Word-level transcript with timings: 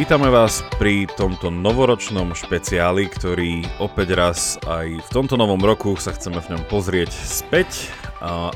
Vítame 0.00 0.32
vás 0.32 0.64
pri 0.80 1.04
tomto 1.04 1.52
novoročnom 1.52 2.32
špeciáli, 2.32 3.04
ktorý 3.12 3.68
opäť 3.84 4.16
raz 4.16 4.56
aj 4.64 4.96
v 4.96 5.10
tomto 5.12 5.36
novom 5.36 5.60
roku 5.60 5.92
sa 6.00 6.16
chceme 6.16 6.40
v 6.40 6.56
ňom 6.56 6.62
pozrieť 6.72 7.12
späť, 7.12 7.92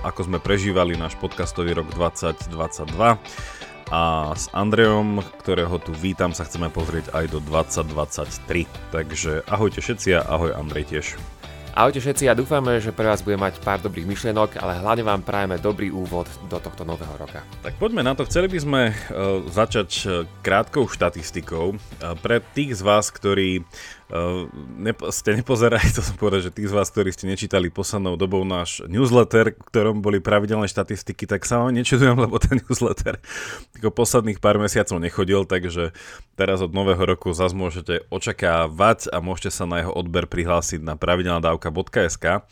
ako 0.01 0.25
sme 0.25 0.39
prežívali 0.41 0.97
náš 0.97 1.21
podcastový 1.21 1.77
rok 1.77 1.93
2022 1.93 2.49
a 3.93 4.33
s 4.33 4.49
Andreom, 4.57 5.21
ktorého 5.45 5.77
tu 5.85 5.93
vítam, 5.93 6.33
sa 6.33 6.49
chceme 6.49 6.73
pozrieť 6.73 7.13
aj 7.13 7.37
do 7.37 7.45
2023. 7.45 8.65
Takže 8.89 9.45
ahojte 9.45 9.85
všetci 9.85 10.17
a 10.17 10.25
ahoj 10.25 10.57
Andrej 10.57 10.97
tiež. 10.97 11.21
Ahojte 11.75 11.99
všetci 11.99 12.31
a 12.31 12.39
dúfame, 12.39 12.79
že 12.79 12.95
pre 12.95 13.03
vás 13.11 13.19
bude 13.19 13.35
mať 13.35 13.59
pár 13.59 13.83
dobrých 13.83 14.07
myšlienok, 14.07 14.63
ale 14.63 14.79
hlavne 14.79 15.03
vám 15.03 15.27
prajeme 15.27 15.59
dobrý 15.59 15.91
úvod 15.91 16.31
do 16.47 16.63
tohto 16.63 16.87
nového 16.87 17.11
roka. 17.19 17.43
Tak 17.67 17.75
poďme 17.83 18.07
na 18.07 18.15
to. 18.15 18.23
Chceli 18.31 18.47
by 18.47 18.59
sme 18.63 18.83
uh, 18.95 19.43
začať 19.51 19.91
uh, 20.07 20.23
krátkou 20.47 20.87
štatistikou. 20.87 21.75
Uh, 21.75 22.15
pre 22.23 22.39
tých 22.55 22.79
z 22.79 22.87
vás, 22.87 23.11
ktorí 23.11 23.67
nepo, 24.77 25.09
ste 25.09 25.33
nepozerali, 25.33 25.89
to 25.97 26.05
som 26.05 26.17
povedal, 26.21 26.45
že 26.45 26.53
tí 26.53 26.69
z 26.69 26.77
vás, 26.77 26.93
ktorí 26.93 27.09
ste 27.11 27.25
nečítali 27.25 27.73
poslednou 27.73 28.21
dobou 28.21 28.45
náš 28.45 28.85
newsletter, 28.85 29.57
v 29.57 29.67
ktorom 29.73 30.05
boli 30.05 30.21
pravidelné 30.21 30.69
štatistiky, 30.69 31.25
tak 31.25 31.49
sa 31.49 31.65
vám 31.65 31.73
nečudujem, 31.73 32.17
lebo 32.25 32.37
ten 32.37 32.61
newsletter 32.61 33.17
ako 33.81 33.89
posledných 33.93 34.41
pár 34.41 34.61
mesiacov 34.61 35.01
nechodil, 35.01 35.49
takže 35.49 35.97
teraz 36.37 36.61
od 36.61 36.77
nového 36.77 37.01
roku 37.01 37.33
zase 37.33 37.57
môžete 37.57 38.05
očakávať 38.13 39.09
a 39.09 39.25
môžete 39.25 39.51
sa 39.53 39.65
na 39.65 39.81
jeho 39.81 39.93
odber 39.93 40.29
prihlásiť 40.29 40.85
na 40.85 40.97
pravidelnadavka.sk. 40.97 42.45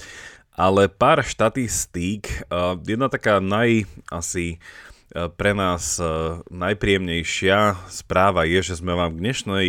Ale 0.52 0.84
pár 0.92 1.24
štatistík, 1.24 2.44
uh, 2.52 2.76
jedna 2.84 3.08
taká 3.08 3.40
naj 3.40 3.88
asi 4.12 4.60
pre 5.12 5.52
nás 5.52 6.00
e, 6.00 6.04
najpríjemnejšia 6.48 7.88
správa 7.92 8.48
je, 8.48 8.64
že 8.64 8.80
sme 8.80 8.96
vám 8.96 9.12
k 9.12 9.20
dnešnej, 9.20 9.68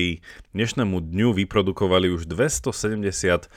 dnešnému 0.55 1.03
dňu 1.03 1.35
vyprodukovali 1.35 2.07
už 2.07 2.31
273 2.31 3.51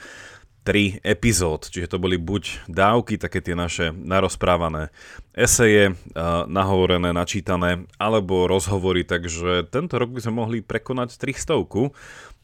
epizód, 0.99 1.71
čiže 1.71 1.95
to 1.95 1.97
boli 2.03 2.19
buď 2.19 2.67
dávky, 2.67 3.15
také 3.15 3.39
tie 3.39 3.55
naše 3.55 3.95
narozprávané 3.95 4.91
eseje, 5.31 5.95
e, 5.95 6.23
nahovorené, 6.51 7.15
načítané, 7.15 7.87
alebo 7.95 8.51
rozhovory, 8.51 9.07
takže 9.07 9.71
tento 9.71 9.95
rok 9.95 10.11
by 10.11 10.19
sme 10.27 10.43
mohli 10.43 10.59
prekonať 10.59 11.15
300, 11.15 11.55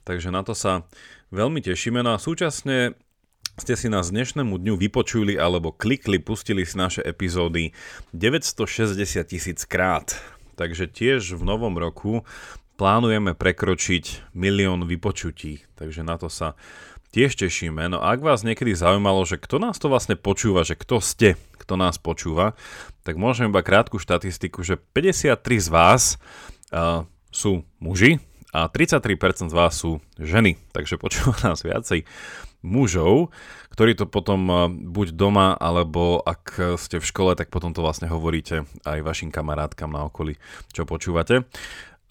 takže 0.08 0.32
na 0.32 0.48
to 0.48 0.56
sa 0.56 0.88
veľmi 1.36 1.60
tešíme. 1.60 2.00
No 2.00 2.16
a 2.16 2.22
súčasne 2.22 2.96
ste 3.54 3.78
si 3.78 3.86
nás 3.86 4.10
dnešnému 4.10 4.58
dňu 4.58 4.74
vypočuli 4.82 5.38
alebo 5.38 5.70
klikli, 5.70 6.18
pustili 6.18 6.66
si 6.66 6.74
naše 6.74 7.06
epizódy 7.06 7.70
960 8.10 8.98
tisíc 9.30 9.62
krát. 9.70 10.18
Takže 10.58 10.90
tiež 10.90 11.38
v 11.38 11.44
novom 11.46 11.78
roku 11.78 12.26
plánujeme 12.82 13.38
prekročiť 13.38 14.34
milión 14.34 14.90
vypočutí, 14.90 15.66
takže 15.78 16.02
na 16.02 16.18
to 16.18 16.34
sa 16.34 16.58
tiež 17.14 17.38
tešíme. 17.38 17.94
No 17.94 18.02
ak 18.02 18.26
vás 18.26 18.42
niekedy 18.42 18.74
zaujímalo, 18.74 19.22
že 19.22 19.38
kto 19.38 19.62
nás 19.62 19.78
to 19.78 19.86
vlastne 19.86 20.18
počúva, 20.18 20.66
že 20.66 20.74
kto 20.74 20.98
ste, 20.98 21.38
kto 21.62 21.78
nás 21.78 22.02
počúva, 22.02 22.58
tak 23.06 23.22
môžem 23.22 23.54
iba 23.54 23.62
krátku 23.62 24.02
štatistiku, 24.02 24.66
že 24.66 24.82
53 24.82 25.38
z 25.62 25.70
vás 25.70 26.18
uh, 26.74 27.06
sú 27.30 27.62
muži 27.78 28.18
a 28.50 28.66
33% 28.66 29.50
z 29.50 29.56
vás 29.58 29.78
sú 29.78 30.02
ženy, 30.18 30.58
takže 30.74 30.98
počúva 30.98 31.38
nás 31.46 31.62
viacej 31.62 32.06
mužov, 32.64 33.30
ktorí 33.70 33.94
to 33.94 34.10
potom 34.10 34.42
eh, 34.50 34.58
buď 34.72 35.14
doma, 35.14 35.54
alebo 35.60 36.24
ak 36.24 36.80
ste 36.80 36.98
v 36.98 37.06
škole, 37.06 37.38
tak 37.38 37.54
potom 37.54 37.76
to 37.76 37.84
vlastne 37.84 38.10
hovoríte 38.10 38.66
aj 38.88 39.06
vašim 39.06 39.30
kamarátkam 39.30 39.92
na 39.92 40.08
okolí, 40.10 40.40
čo 40.72 40.88
počúvate. 40.88 41.46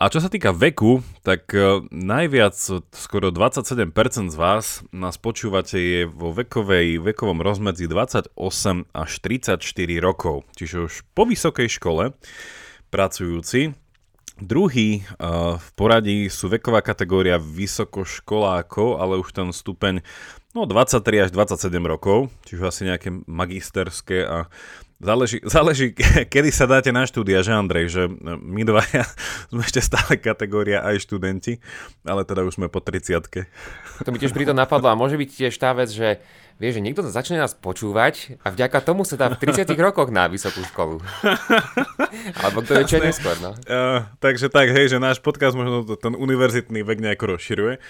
A 0.03 0.11
čo 0.11 0.19
sa 0.19 0.27
týka 0.27 0.51
veku, 0.51 0.99
tak 1.23 1.55
eh, 1.55 1.79
najviac, 1.95 2.59
skoro 2.91 3.31
27% 3.31 4.35
z 4.35 4.37
vás 4.37 4.83
nás 4.91 5.15
počúvate 5.15 5.79
je 5.79 6.01
vo 6.11 6.35
vekovej, 6.35 6.99
vekovom 6.99 7.39
rozmedzi 7.39 7.87
28 7.87 8.35
až 8.91 9.11
34 9.23 9.63
rokov, 10.03 10.43
čiže 10.59 10.91
už 10.91 10.95
po 11.15 11.23
vysokej 11.23 11.71
škole 11.71 12.19
pracujúci. 12.91 13.79
Druhý 14.41 15.05
uh, 15.05 15.61
v 15.61 15.69
poradí 15.77 16.19
sú 16.33 16.49
veková 16.49 16.81
kategória 16.81 17.37
vysokoškolákov, 17.37 18.97
ale 18.97 19.21
už 19.21 19.29
ten 19.37 19.49
stupeň 19.53 20.01
no 20.57 20.65
23 20.65 21.29
až 21.29 21.31
27 21.37 21.69
rokov, 21.85 22.33
čiže 22.49 22.65
asi 22.65 22.83
nejaké 22.89 23.13
magisterské 23.29 24.25
a 24.25 24.49
záleží, 25.03 25.39
záleží 25.59 25.87
kedy 26.33 26.55
sa 26.55 26.71
dáte 26.71 26.95
na 26.95 27.03
štúdia, 27.05 27.43
že 27.43 27.53
Andrej, 27.53 27.87
že 27.91 28.03
my 28.39 28.63
dvaja 28.63 29.05
sme 29.51 29.63
ešte 29.67 29.83
stále 29.83 30.17
kategória 30.23 30.81
aj 30.87 31.03
študenti, 31.03 31.59
ale 32.07 32.23
teda 32.23 32.47
už 32.47 32.63
sme 32.63 32.71
po 32.71 32.79
30 32.79 33.19
To 34.07 34.09
mi 34.15 34.19
tiež 34.23 34.33
pri 34.33 34.47
to 34.47 34.55
napadlo 34.55 34.89
a 34.89 34.97
môže 34.97 35.19
byť 35.19 35.29
tiež 35.29 35.55
tá 35.59 35.75
vec, 35.75 35.91
že 35.91 36.23
Vieš, 36.61 36.79
že 36.79 36.85
niekto 36.85 37.03
začne 37.03 37.43
nás 37.43 37.59
počúvať 37.59 38.39
a 38.45 38.53
vďaka 38.53 38.79
tomu 38.85 39.03
sa 39.03 39.19
dá 39.19 39.27
v 39.33 39.41
30 39.41 39.67
rokoch 39.83 40.15
na 40.15 40.31
vysokú 40.31 40.63
školu. 40.63 41.03
Alebo 42.45 42.63
to 42.63 42.79
je 42.79 42.85
čo 42.87 42.99
neskôr, 43.03 43.35
no. 43.43 43.57
Uh, 43.67 44.07
takže 44.23 44.47
tak, 44.47 44.71
hej, 44.71 44.93
že 44.93 45.03
náš 45.03 45.19
podcast 45.19 45.59
možno 45.59 45.83
ten 45.99 46.15
univerzitný 46.15 46.87
vek 46.87 47.03
nejako 47.03 47.35
rozširuje. 47.35 47.83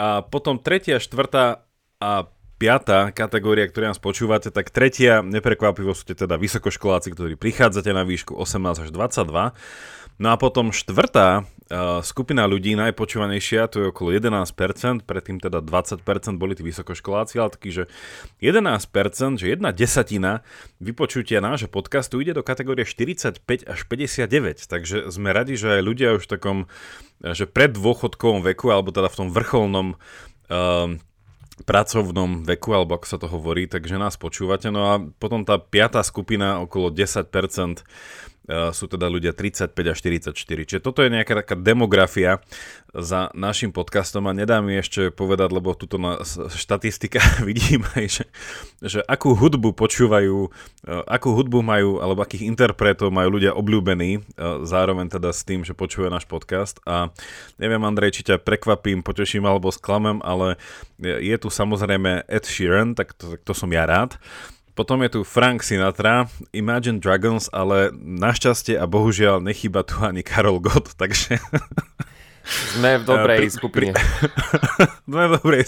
A 0.00 0.26
potom 0.26 0.58
tretia, 0.58 0.98
štvrtá 0.98 1.68
a 2.00 2.26
piatá 2.60 3.08
kategória, 3.08 3.64
ktoré 3.64 3.88
nás 3.88 3.96
počúvate, 3.96 4.52
tak 4.52 4.68
tretia, 4.68 5.24
neprekvapivo 5.24 5.96
sú 5.96 6.04
teda 6.04 6.36
vysokoškoláci, 6.36 7.16
ktorí 7.16 7.40
prichádzate 7.40 7.96
na 7.96 8.04
výšku 8.04 8.36
18 8.36 8.84
až 8.84 8.88
22. 8.92 9.56
No 10.20 10.28
a 10.28 10.36
potom 10.36 10.68
štvrtá 10.68 11.48
uh, 11.48 12.04
skupina 12.04 12.44
ľudí, 12.44 12.76
najpočúvanejšia, 12.76 13.72
to 13.72 13.76
je 13.80 13.86
okolo 13.88 14.12
11%, 14.12 15.08
predtým 15.08 15.40
teda 15.40 15.64
20% 15.64 16.04
boli 16.36 16.52
tí 16.52 16.60
vysokoškoláci, 16.60 17.40
ale 17.40 17.48
taký, 17.56 17.72
že 17.72 17.84
11%, 18.44 19.40
že 19.40 19.46
jedna 19.48 19.72
desatina 19.72 20.44
vypočutia 20.76 21.40
nášho 21.40 21.72
podcastu 21.72 22.20
ide 22.20 22.36
do 22.36 22.44
kategórie 22.44 22.84
45 22.84 23.40
až 23.64 23.80
59, 23.88 24.68
takže 24.68 25.08
sme 25.08 25.32
radi, 25.32 25.56
že 25.56 25.80
aj 25.80 25.82
ľudia 25.88 26.20
už 26.20 26.28
v 26.28 26.32
takom, 26.36 26.58
že 27.24 27.48
pred 27.48 27.72
dôchodkovom 27.72 28.44
veku, 28.44 28.68
alebo 28.68 28.92
teda 28.92 29.08
v 29.08 29.16
tom 29.16 29.28
vrcholnom 29.32 29.96
uh, 30.52 31.00
pracovnom 31.66 32.42
veku, 32.46 32.72
alebo 32.72 32.96
ako 32.96 33.06
sa 33.06 33.18
to 33.20 33.26
hovorí, 33.28 33.68
takže 33.68 34.00
nás 34.00 34.16
počúvate. 34.16 34.72
No 34.72 34.90
a 34.90 34.98
potom 35.00 35.44
tá 35.44 35.60
piatá 35.60 36.00
skupina, 36.00 36.60
okolo 36.64 36.88
10%, 36.92 37.84
E, 38.39 38.39
sú 38.74 38.90
teda 38.90 39.06
ľudia 39.06 39.30
35 39.30 39.70
a 39.70 39.94
44. 39.94 40.34
Čiže 40.34 40.80
toto 40.82 41.06
je 41.06 41.14
nejaká 41.14 41.38
taká 41.38 41.54
demografia 41.54 42.42
za 42.90 43.30
našim 43.38 43.70
podcastom 43.70 44.26
a 44.26 44.34
nedá 44.34 44.58
mi 44.58 44.74
ešte 44.74 45.14
povedať, 45.14 45.54
lebo 45.54 45.78
tuto 45.78 45.94
na 45.94 46.18
štatistika 46.50 47.22
vidím 47.48 47.86
aj, 47.94 48.04
že, 48.10 48.24
že 48.82 49.00
akú 49.06 49.38
hudbu 49.38 49.78
počúvajú, 49.78 50.50
e, 50.82 50.90
akú 51.06 51.30
hudbu 51.30 51.62
majú, 51.62 52.02
alebo 52.02 52.26
akých 52.26 52.50
interpretov 52.50 53.14
majú 53.14 53.38
ľudia 53.38 53.54
obľúbení, 53.54 54.18
e, 54.18 54.20
zároveň 54.66 55.06
teda 55.06 55.30
s 55.30 55.46
tým, 55.46 55.62
že 55.62 55.78
počúvajú 55.78 56.10
náš 56.10 56.26
podcast 56.26 56.82
a 56.82 57.14
neviem 57.62 57.82
Andrej, 57.86 58.18
či 58.18 58.26
ťa 58.26 58.42
prekvapím, 58.42 59.06
poteším 59.06 59.46
alebo 59.46 59.70
sklamem, 59.70 60.18
ale 60.26 60.58
je 60.98 61.36
tu 61.38 61.48
samozrejme 61.48 62.26
Ed 62.26 62.44
Sheeran, 62.44 62.98
tak 62.98 63.14
to, 63.14 63.38
tak 63.38 63.40
to 63.46 63.52
som 63.54 63.70
ja 63.70 63.86
rád. 63.86 64.18
Potom 64.80 65.04
je 65.04 65.12
tu 65.12 65.28
Frank 65.28 65.60
Sinatra, 65.60 66.24
Imagine 66.56 67.04
Dragons, 67.04 67.52
ale 67.52 67.92
našťastie 67.92 68.80
a 68.80 68.88
bohužiaľ 68.88 69.44
nechýba 69.44 69.84
tu 69.84 70.00
ani 70.00 70.24
Karol 70.24 70.56
Gott, 70.56 70.96
takže... 71.00 71.36
Sme 72.72 72.96
v 72.96 73.04
dobrej 73.04 73.44
pri, 73.44 73.48
skupine. 73.52 73.92
Pri, 73.92 74.00
sme, 75.12 75.24
v 75.28 75.32
dobrej, 75.36 75.64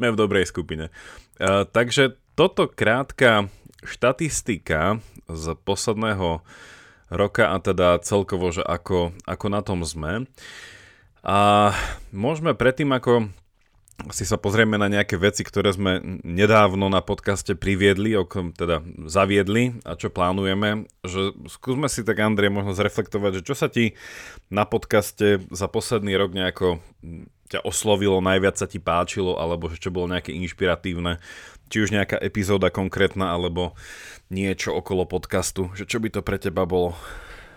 sme 0.00 0.08
v 0.08 0.16
dobrej 0.16 0.44
skupine. 0.48 0.88
Uh, 1.36 1.68
takže 1.68 2.16
toto 2.32 2.64
krátka 2.64 3.52
štatistika 3.84 4.96
z 5.28 5.44
posledného 5.60 6.40
roka 7.12 7.44
a 7.52 7.60
teda 7.60 8.00
celkovo, 8.00 8.48
že 8.48 8.64
ako, 8.64 9.12
ako 9.28 9.46
na 9.52 9.60
tom 9.60 9.84
sme. 9.84 10.24
A 11.20 11.68
môžeme 12.16 12.56
predtým, 12.56 12.96
ako 12.96 13.28
si 14.12 14.26
sa 14.26 14.36
pozrieme 14.36 14.76
na 14.76 14.90
nejaké 14.90 15.16
veci, 15.16 15.46
ktoré 15.46 15.72
sme 15.72 16.02
nedávno 16.26 16.90
na 16.90 17.00
podcaste 17.00 17.54
priviedli, 17.54 18.12
teda 18.58 18.82
zaviedli 19.06 19.80
a 19.86 19.96
čo 19.96 20.10
plánujeme, 20.10 20.90
že 21.06 21.32
skúsme 21.48 21.86
si 21.88 22.02
tak, 22.04 22.20
Andrej, 22.20 22.52
možno 22.52 22.76
zreflektovať, 22.76 23.40
že 23.40 23.46
čo 23.46 23.54
sa 23.56 23.70
ti 23.70 23.94
na 24.50 24.66
podcaste 24.68 25.46
za 25.48 25.66
posledný 25.70 26.18
rok 26.18 26.34
nejako 26.34 26.82
ťa 27.48 27.60
oslovilo, 27.62 28.24
najviac 28.24 28.56
sa 28.58 28.66
ti 28.66 28.82
páčilo, 28.82 29.38
alebo 29.38 29.70
že 29.70 29.78
čo 29.78 29.94
bolo 29.94 30.10
nejaké 30.10 30.32
inšpiratívne, 30.32 31.22
či 31.70 31.84
už 31.84 31.94
nejaká 31.94 32.18
epizóda 32.18 32.68
konkrétna, 32.68 33.30
alebo 33.30 33.78
niečo 34.28 34.74
okolo 34.74 35.06
podcastu, 35.06 35.70
že 35.78 35.86
čo 35.86 36.00
by 36.00 36.08
to 36.10 36.20
pre 36.24 36.40
teba 36.40 36.66
bolo? 36.66 36.96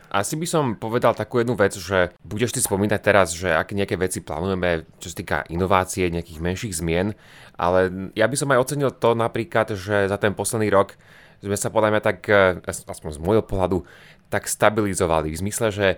Asi 0.07 0.39
by 0.39 0.47
som 0.47 0.65
povedal 0.79 1.11
takú 1.11 1.43
jednu 1.43 1.59
vec, 1.59 1.75
že 1.75 2.15
budeš 2.23 2.55
si 2.55 2.61
spomínať 2.63 2.99
teraz, 3.03 3.35
že 3.35 3.51
aké 3.51 3.75
nejaké 3.75 3.99
veci 3.99 4.23
plánujeme, 4.23 4.87
čo 5.03 5.11
sa 5.11 5.15
týka 5.19 5.37
inovácie, 5.51 6.07
nejakých 6.07 6.39
menších 6.39 6.73
zmien, 6.79 7.11
ale 7.59 8.11
ja 8.15 8.29
by 8.29 8.35
som 8.39 8.51
aj 8.55 8.61
ocenil 8.63 8.91
to 8.95 9.17
napríklad, 9.17 9.75
že 9.75 10.07
za 10.07 10.17
ten 10.17 10.31
posledný 10.31 10.71
rok 10.71 10.95
sme 11.43 11.53
sa 11.53 11.69
podľa 11.69 11.89
mňa 11.93 12.01
tak, 12.01 12.19
eh, 12.29 12.57
aspoň 12.65 13.09
z 13.13 13.21
môjho 13.21 13.43
pohľadu, 13.45 13.85
tak 14.27 14.47
stabilizovali. 14.47 15.31
V 15.31 15.39
zmysle, 15.39 15.67
že 15.71 15.87
e, 15.95 15.97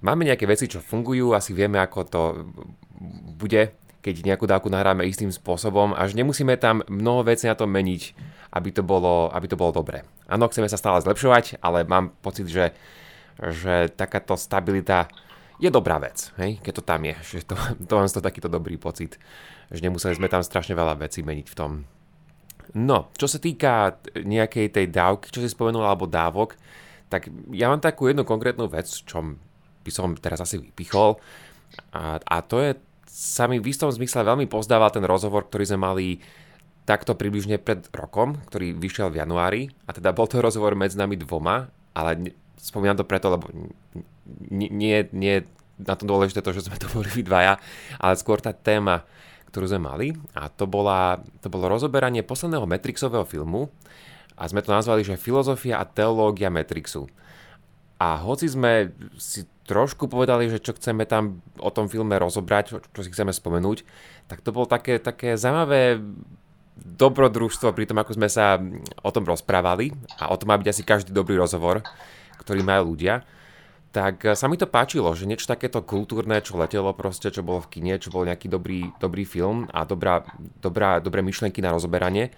máme 0.00 0.24
nejaké 0.24 0.48
veci, 0.48 0.66
čo 0.66 0.80
fungujú, 0.80 1.36
asi 1.36 1.52
vieme, 1.52 1.76
ako 1.76 1.98
to 2.08 2.22
bude, 3.36 3.76
keď 4.00 4.14
nejakú 4.24 4.48
dávku 4.48 4.72
nahráme 4.72 5.04
istým 5.04 5.28
spôsobom, 5.28 5.92
až 5.92 6.16
nemusíme 6.16 6.56
tam 6.56 6.80
mnoho 6.88 7.28
vecí 7.28 7.44
na 7.44 7.52
to 7.52 7.68
meniť, 7.68 8.02
aby 8.56 8.72
to 8.72 8.80
bolo, 8.80 9.28
aby 9.36 9.46
to 9.46 9.60
bolo 9.60 9.76
dobré. 9.76 10.08
Áno, 10.32 10.48
chceme 10.48 10.68
sa 10.70 10.80
stále 10.80 11.04
zlepšovať, 11.04 11.60
ale 11.60 11.84
mám 11.84 12.16
pocit, 12.24 12.48
že, 12.48 12.72
že 13.38 13.94
takáto 13.94 14.34
stabilita 14.34 15.06
je 15.58 15.70
dobrá 15.70 15.98
vec, 15.98 16.30
hej? 16.38 16.58
keď 16.62 16.72
to 16.78 16.82
tam 16.86 17.02
je. 17.02 17.14
Že 17.38 17.38
to, 17.50 17.54
to 17.86 17.92
mám 17.98 18.06
to 18.06 18.22
takýto 18.22 18.48
dobrý 18.50 18.78
pocit, 18.78 19.18
že 19.68 19.82
nemuseli 19.82 20.14
sme 20.14 20.30
tam 20.30 20.42
strašne 20.42 20.78
veľa 20.78 20.98
vecí 21.02 21.26
meniť 21.26 21.46
v 21.50 21.58
tom. 21.58 21.72
No, 22.76 23.08
čo 23.16 23.26
sa 23.26 23.40
týka 23.40 23.96
nejakej 24.12 24.70
tej 24.70 24.86
dávky, 24.92 25.32
čo 25.32 25.40
si 25.40 25.48
spomenul, 25.48 25.88
alebo 25.88 26.04
dávok, 26.04 26.54
tak 27.08 27.32
ja 27.50 27.72
mám 27.72 27.80
takú 27.80 28.06
jednu 28.06 28.28
konkrétnu 28.28 28.68
vec, 28.68 28.86
čo 28.86 29.18
by 29.82 29.90
som 29.90 30.12
teraz 30.20 30.44
asi 30.44 30.60
vypichol. 30.60 31.16
A, 31.96 32.20
a 32.20 32.36
to 32.44 32.60
je, 32.60 32.76
sa 33.08 33.48
mi 33.48 33.56
v 33.56 33.72
istom 33.72 33.88
zmysle 33.88 34.20
veľmi 34.20 34.44
pozdával 34.44 34.92
ten 34.92 35.04
rozhovor, 35.04 35.48
ktorý 35.48 35.64
sme 35.64 35.80
mali 35.80 36.06
takto 36.84 37.16
približne 37.16 37.60
pred 37.60 37.88
rokom, 37.92 38.36
ktorý 38.48 38.76
vyšiel 38.76 39.12
v 39.12 39.20
januári. 39.24 39.62
A 39.88 39.96
teda 39.96 40.12
bol 40.12 40.28
to 40.28 40.44
rozhovor 40.44 40.76
medzi 40.76 41.00
nami 41.00 41.16
dvoma, 41.16 41.68
ale 41.96 42.36
spomínam 42.58 42.98
to 42.98 43.06
preto, 43.06 43.30
lebo 43.30 43.48
nie, 44.50 45.06
nie 45.14 45.46
na 45.78 45.94
tom 45.94 46.10
dôležité 46.10 46.42
to, 46.42 46.50
že 46.50 46.66
sme 46.66 46.76
to 46.76 46.90
boli 46.96 47.22
dvaja, 47.22 47.56
ale 48.02 48.14
skôr 48.18 48.42
tá 48.42 48.50
téma, 48.50 49.06
ktorú 49.48 49.70
sme 49.70 49.80
mali 49.80 50.08
a 50.36 50.52
to, 50.52 50.68
bola, 50.68 51.22
to 51.40 51.48
bolo 51.48 51.70
rozoberanie 51.70 52.20
posledného 52.26 52.68
Matrixového 52.68 53.24
filmu 53.24 53.72
a 54.36 54.44
sme 54.44 54.60
to 54.60 54.74
nazvali, 54.74 55.02
že 55.02 55.16
filozofia 55.16 55.80
a 55.80 55.88
teológia 55.88 56.52
Matrixu. 56.52 57.08
A 57.98 58.14
hoci 58.22 58.46
sme 58.46 58.94
si 59.18 59.42
trošku 59.66 60.06
povedali, 60.06 60.46
že 60.46 60.62
čo 60.62 60.78
chceme 60.78 61.02
tam 61.02 61.42
o 61.58 61.70
tom 61.74 61.90
filme 61.90 62.14
rozobrať, 62.14 62.64
čo, 62.70 62.76
čo 62.78 63.00
si 63.02 63.10
chceme 63.10 63.34
spomenúť, 63.34 63.82
tak 64.30 64.40
to 64.46 64.54
bolo 64.54 64.70
také, 64.70 65.02
také 65.02 65.34
zaujímavé 65.34 65.98
dobrodružstvo 66.78 67.74
pri 67.74 67.90
tom, 67.90 67.98
ako 67.98 68.14
sme 68.14 68.30
sa 68.30 68.62
o 69.02 69.10
tom 69.10 69.26
rozprávali 69.26 69.90
a 70.22 70.30
o 70.30 70.38
tom 70.38 70.54
má 70.54 70.56
byť 70.56 70.68
asi 70.70 70.82
každý 70.86 71.10
dobrý 71.10 71.34
rozhovor, 71.34 71.82
ktorý 72.38 72.62
majú 72.62 72.94
ľudia 72.94 73.26
tak 73.88 74.20
sa 74.36 74.46
mi 74.52 74.60
to 74.60 74.68
páčilo, 74.68 75.08
že 75.16 75.24
niečo 75.24 75.48
takéto 75.48 75.80
kultúrne, 75.80 76.44
čo 76.44 76.60
letelo 76.60 76.92
proste, 76.92 77.32
čo 77.32 77.40
bolo 77.40 77.64
v 77.64 77.78
kine, 77.78 77.96
čo 77.96 78.12
bol 78.12 78.28
nejaký 78.28 78.46
dobrý, 78.46 78.92
dobrý 79.00 79.24
film 79.24 79.64
a 79.72 79.88
dobrá, 79.88 80.28
dobrá, 80.60 81.00
dobré 81.00 81.24
myšlienky 81.24 81.64
na 81.64 81.72
rozoberanie. 81.72 82.30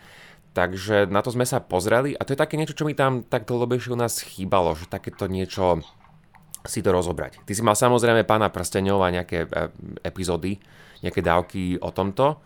Takže 0.54 1.06
na 1.10 1.22
to 1.22 1.30
sme 1.30 1.46
sa 1.46 1.62
pozreli 1.62 2.14
a 2.14 2.22
to 2.26 2.34
je 2.34 2.42
také 2.42 2.58
niečo, 2.58 2.74
čo 2.74 2.86
mi 2.86 2.94
tam 2.94 3.22
tak 3.26 3.46
dlhobejšie 3.46 3.94
u 3.94 3.98
nás 3.98 4.22
chýbalo, 4.22 4.74
že 4.78 4.90
takéto 4.90 5.26
niečo 5.30 5.82
si 6.66 6.82
to 6.82 6.90
rozobrať. 6.90 7.42
Ty 7.42 7.52
si 7.54 7.62
mal 7.62 7.74
samozrejme 7.78 8.26
pána 8.26 8.50
prsteňov 8.50 8.98
a 9.02 9.14
nejaké 9.14 9.46
e, 9.46 9.48
epizódy, 10.06 10.58
nejaké 11.02 11.22
dávky 11.22 11.78
o 11.80 11.90
tomto, 11.94 12.42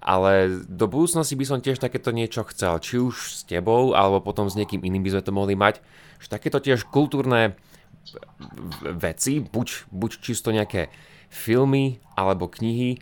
ale 0.00 0.64
do 0.64 0.88
budúcnosti 0.88 1.36
by 1.36 1.44
som 1.44 1.58
tiež 1.60 1.80
takéto 1.80 2.12
niečo 2.12 2.44
chcel, 2.48 2.80
či 2.80 2.96
už 2.96 3.14
s 3.14 3.40
tebou, 3.44 3.92
alebo 3.92 4.24
potom 4.24 4.48
s 4.48 4.56
niekým 4.56 4.80
iným 4.80 5.04
by 5.04 5.10
sme 5.18 5.22
to 5.24 5.32
mohli 5.32 5.54
mať, 5.56 5.80
že 6.20 6.28
takéto 6.28 6.60
tiež 6.60 6.86
kultúrne 6.86 7.56
veci, 8.84 9.40
buď, 9.40 9.90
buď 9.90 10.10
čisto 10.20 10.52
nejaké 10.52 10.92
filmy 11.32 11.98
alebo 12.14 12.50
knihy 12.50 13.00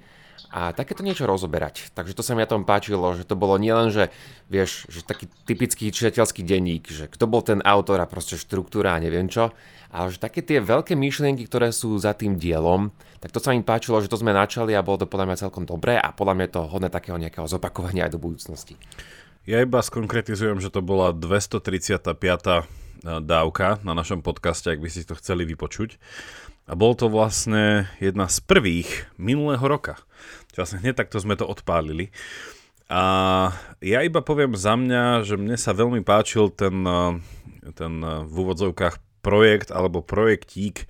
a 0.49 0.73
takéto 0.73 1.05
niečo 1.05 1.29
rozoberať. 1.29 1.93
Takže 1.93 2.17
to 2.17 2.25
sa 2.25 2.33
mi 2.33 2.41
na 2.41 2.49
tom 2.49 2.65
páčilo, 2.65 3.13
že 3.13 3.29
to 3.29 3.37
bolo 3.37 3.61
nielen, 3.61 3.93
že 3.93 4.09
vieš, 4.49 4.89
že 4.89 5.05
taký 5.05 5.29
typický 5.45 5.93
čitateľský 5.93 6.41
denník, 6.41 6.89
že 6.89 7.05
kto 7.05 7.29
bol 7.29 7.45
ten 7.45 7.61
autor 7.65 8.01
a 8.01 8.09
proste 8.09 8.41
štruktúra 8.41 8.97
a 8.97 9.03
neviem 9.03 9.29
čo, 9.29 9.53
ale 9.93 10.09
že 10.09 10.21
také 10.21 10.41
tie 10.41 10.65
veľké 10.65 10.97
myšlienky, 10.97 11.45
ktoré 11.45 11.69
sú 11.69 11.97
za 12.01 12.17
tým 12.17 12.41
dielom, 12.41 12.93
tak 13.21 13.33
to 13.33 13.41
sa 13.41 13.53
mi 13.53 13.61
páčilo, 13.61 14.01
že 14.01 14.09
to 14.09 14.21
sme 14.21 14.33
načali 14.33 14.73
a 14.73 14.85
bolo 14.85 15.05
to 15.05 15.11
podľa 15.11 15.33
mňa 15.33 15.43
celkom 15.49 15.65
dobré 15.69 16.01
a 16.01 16.17
podľa 16.17 16.35
mňa 16.37 16.47
to 16.49 16.61
hodné 16.65 16.89
takého 16.89 17.21
nejakého 17.21 17.45
zopakovania 17.45 18.09
aj 18.09 18.17
do 18.17 18.21
budúcnosti. 18.21 18.81
Ja 19.49 19.65
iba 19.65 19.81
skonkretizujem, 19.81 20.61
že 20.61 20.69
to 20.69 20.85
bola 20.85 21.13
235 21.17 22.21
dávka 23.03 23.79
na 23.87 23.95
našom 23.95 24.23
podcaste, 24.25 24.69
ak 24.69 24.83
by 24.83 24.89
si 24.91 25.07
to 25.07 25.19
chceli 25.19 25.47
vypočuť. 25.47 25.99
A 26.69 26.77
bol 26.77 26.93
to 26.93 27.09
vlastne 27.09 27.89
jedna 27.97 28.29
z 28.29 28.45
prvých 28.45 29.09
minulého 29.17 29.63
roka. 29.65 29.97
Čo 30.53 30.67
vlastne 30.67 30.83
hneď 30.85 31.01
takto 31.01 31.17
sme 31.17 31.39
to 31.39 31.49
odpálili. 31.49 32.13
A 32.89 33.03
ja 33.85 34.01
iba 34.05 34.25
poviem 34.25 34.57
za 34.57 34.77
mňa, 34.77 35.25
že 35.25 35.37
mne 35.37 35.57
sa 35.61 35.77
veľmi 35.77 36.01
páčil 36.05 36.49
ten, 36.53 36.85
ten 37.77 37.93
v 38.03 38.35
úvodzovkách 38.35 39.01
projekt 39.21 39.69
alebo 39.69 40.01
projektík, 40.01 40.89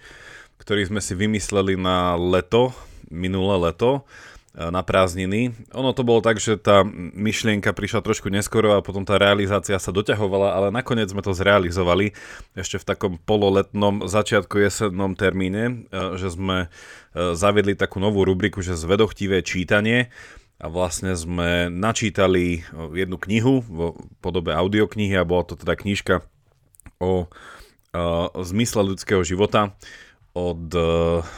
ktorý 0.63 0.87
sme 0.87 1.01
si 1.03 1.15
vymysleli 1.19 1.75
na 1.75 2.15
leto, 2.15 2.71
minulé 3.11 3.71
leto, 3.71 4.07
na 4.57 4.83
prázdniny. 4.83 5.55
Ono 5.77 5.95
to 5.95 6.03
bolo 6.03 6.25
tak, 6.25 6.41
že 6.43 6.59
tá 6.59 6.83
myšlienka 7.15 7.71
prišla 7.71 8.01
trošku 8.03 8.33
neskoro 8.33 8.75
a 8.75 8.83
potom 8.83 9.05
tá 9.05 9.21
realizácia 9.21 9.79
sa 9.79 9.95
doťahovala, 9.95 10.57
ale 10.57 10.69
nakoniec 10.75 11.13
sme 11.13 11.23
to 11.23 11.37
zrealizovali 11.37 12.17
ešte 12.59 12.83
v 12.83 12.89
takom 12.89 13.13
pololetnom 13.23 14.09
začiatku 14.09 14.59
jesennom 14.59 15.15
termíne, 15.15 15.87
e, 15.93 16.17
že 16.19 16.35
sme 16.35 16.67
e, 16.67 16.69
zaviedli 17.39 17.79
takú 17.79 18.03
novú 18.03 18.27
rubriku, 18.27 18.59
že 18.59 18.75
zvedochtivé 18.75 19.47
čítanie 19.47 20.11
a 20.59 20.67
vlastne 20.67 21.15
sme 21.15 21.71
načítali 21.71 22.59
e, 22.59 22.61
jednu 22.99 23.15
knihu 23.21 23.63
v 23.63 23.95
podobe 24.19 24.51
audioknihy 24.57 25.15
a 25.15 25.29
bola 25.29 25.47
to 25.47 25.55
teda 25.55 25.79
knižka 25.79 26.27
o 26.99 27.31
zmysle 28.37 28.85
ľudského 28.85 29.25
života 29.25 29.73
od 30.39 30.71
e, 30.71 30.81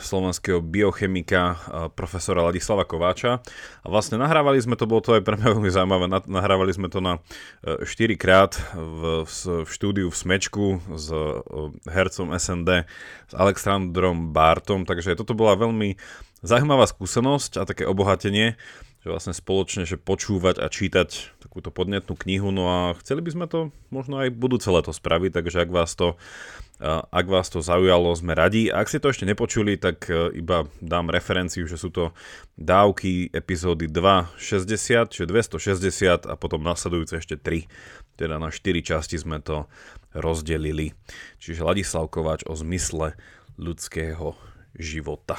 slovenského 0.05 0.61
biochemika 0.61 1.43
e, 1.43 1.56
profesora 1.97 2.44
Ladislava 2.44 2.85
Kováča. 2.85 3.41
A 3.81 3.87
vlastne 3.88 4.20
nahrávali 4.20 4.61
sme 4.61 4.76
to, 4.76 4.85
bolo 4.85 5.00
to 5.00 5.17
aj 5.17 5.25
pre 5.25 5.41
mňa 5.41 5.49
veľmi 5.56 5.70
zaujímavé, 5.73 6.06
nahrávali 6.29 6.73
sme 6.76 6.93
to 6.93 7.00
na 7.00 7.25
4 7.64 7.81
e, 7.88 8.17
krát 8.20 8.61
v, 8.76 9.25
v 9.64 9.70
štúdiu 9.70 10.12
v 10.12 10.17
Smečku 10.20 10.67
s 10.93 11.08
hercom 11.88 12.37
SND, 12.37 12.85
s 13.31 13.32
Alexandrom 13.32 14.37
Bartom, 14.37 14.85
takže 14.85 15.17
toto 15.17 15.32
bola 15.32 15.56
veľmi 15.56 15.97
zaujímavá 16.44 16.85
skúsenosť 16.88 17.52
a 17.61 17.62
také 17.64 17.85
obohatenie 17.88 18.61
že 19.00 19.08
vlastne 19.08 19.32
spoločne, 19.32 19.88
že 19.88 19.97
počúvať 19.97 20.61
a 20.61 20.69
čítať 20.69 21.41
takúto 21.41 21.73
podnetnú 21.73 22.14
knihu, 22.20 22.52
no 22.52 22.69
a 22.69 22.79
chceli 23.00 23.25
by 23.25 23.31
sme 23.32 23.47
to 23.49 23.73
možno 23.88 24.20
aj 24.20 24.37
budúce 24.37 24.69
leto 24.69 24.93
spraviť, 24.93 25.40
takže 25.40 25.64
ak 25.64 25.71
vás 25.73 25.97
to 25.97 26.21
ak 27.12 27.26
vás 27.28 27.52
to 27.52 27.61
zaujalo, 27.61 28.09
sme 28.16 28.33
radi. 28.33 28.73
A 28.73 28.80
ak 28.80 28.88
ste 28.88 29.04
to 29.04 29.12
ešte 29.12 29.28
nepočuli, 29.28 29.76
tak 29.76 30.09
e, 30.09 30.33
iba 30.40 30.64
dám 30.80 31.12
referenciu, 31.12 31.69
že 31.69 31.76
sú 31.76 31.92
to 31.92 32.16
dávky 32.57 33.28
epizódy 33.37 33.85
260, 33.85 35.12
čiže 35.12 35.28
260 35.28 36.25
a 36.25 36.35
potom 36.40 36.64
nasledujúce 36.64 37.21
ešte 37.21 37.37
3. 37.37 37.69
Teda 38.16 38.40
na 38.40 38.49
4 38.49 38.80
časti 38.80 39.21
sme 39.21 39.45
to 39.45 39.69
rozdelili. 40.16 40.97
Čiže 41.37 41.69
Ladislav 41.69 42.09
Kováč 42.09 42.49
o 42.49 42.57
zmysle 42.57 43.12
ľudského 43.61 44.40
života. 44.73 45.37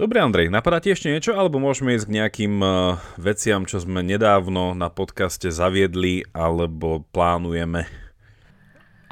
Dobre 0.00 0.16
Andrej, 0.16 0.48
napadá 0.48 0.80
ti 0.80 0.88
ešte 0.88 1.12
niečo, 1.12 1.36
alebo 1.36 1.60
môžeme 1.60 1.92
ísť 1.92 2.08
k 2.08 2.16
nejakým 2.16 2.54
uh, 2.64 2.96
veciam, 3.20 3.68
čo 3.68 3.84
sme 3.84 4.00
nedávno 4.00 4.72
na 4.72 4.88
podcaste 4.88 5.52
zaviedli, 5.52 6.24
alebo 6.32 7.04
plánujeme? 7.12 7.84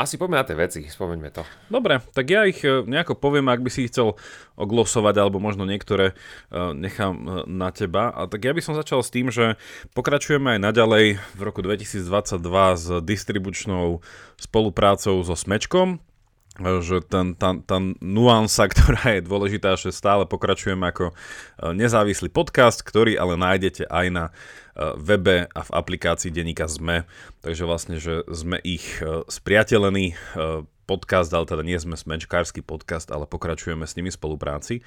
Asi 0.01 0.17
poďme 0.17 0.41
na 0.41 0.49
tie 0.49 0.57
veci, 0.57 0.81
spomeňme 0.89 1.29
to. 1.29 1.45
Dobre, 1.69 2.01
tak 2.17 2.33
ja 2.33 2.49
ich 2.49 2.63
e, 2.63 2.87
nejako 2.87 3.19
poviem, 3.19 3.51
ak 3.51 3.67
by 3.67 3.67
si 3.67 3.91
chcel 3.91 4.15
oglosovať, 4.55 5.15
alebo 5.19 5.43
možno 5.43 5.67
niektoré 5.67 6.15
e, 6.15 6.71
nechám 6.71 7.45
na 7.51 7.75
teba. 7.75 8.15
A 8.15 8.31
tak 8.31 8.47
ja 8.47 8.55
by 8.55 8.63
som 8.63 8.79
začal 8.79 9.03
s 9.03 9.11
tým, 9.11 9.29
že 9.35 9.59
pokračujeme 9.99 10.55
aj 10.55 10.61
naďalej 10.71 11.19
v 11.19 11.41
roku 11.43 11.67
2022 11.67 11.99
s 12.79 12.87
distribučnou 13.03 13.99
spoluprácou 14.39 15.19
so 15.27 15.35
Smečkom 15.35 15.99
že 16.59 17.03
ten, 17.07 17.39
tá, 17.39 17.55
tá 17.63 17.79
nuansa, 18.03 18.67
ktorá 18.73 19.19
je 19.19 19.27
dôležitá, 19.27 19.79
že 19.79 19.95
stále 19.95 20.27
pokračujeme 20.27 20.91
ako 20.91 21.15
nezávislý 21.63 22.31
podcast, 22.31 22.83
ktorý 22.83 23.15
ale 23.15 23.39
nájdete 23.39 23.87
aj 23.87 24.07
na 24.11 24.25
webe 24.79 25.51
a 25.51 25.61
v 25.67 25.71
aplikácii 25.75 26.31
denníka 26.31 26.71
ZME. 26.71 27.05
Takže 27.43 27.63
vlastne, 27.67 27.97
že 27.99 28.23
sme 28.31 28.63
ich 28.63 29.03
e, 29.03 29.27
spriateľení 29.27 30.15
e, 30.15 30.17
podcast, 30.87 31.35
ale 31.35 31.51
teda 31.51 31.67
nie 31.67 31.77
sme 31.77 31.99
smečkársky 31.99 32.63
podcast, 32.63 33.11
ale 33.11 33.27
pokračujeme 33.27 33.85
s 33.85 33.99
nimi 33.99 34.15
spolupráci. 34.15 34.87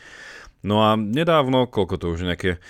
No 0.64 0.88
a 0.88 0.96
nedávno, 0.96 1.68
koľko 1.68 1.96
to 2.00 2.06
už 2.16 2.24
nejaké 2.24 2.64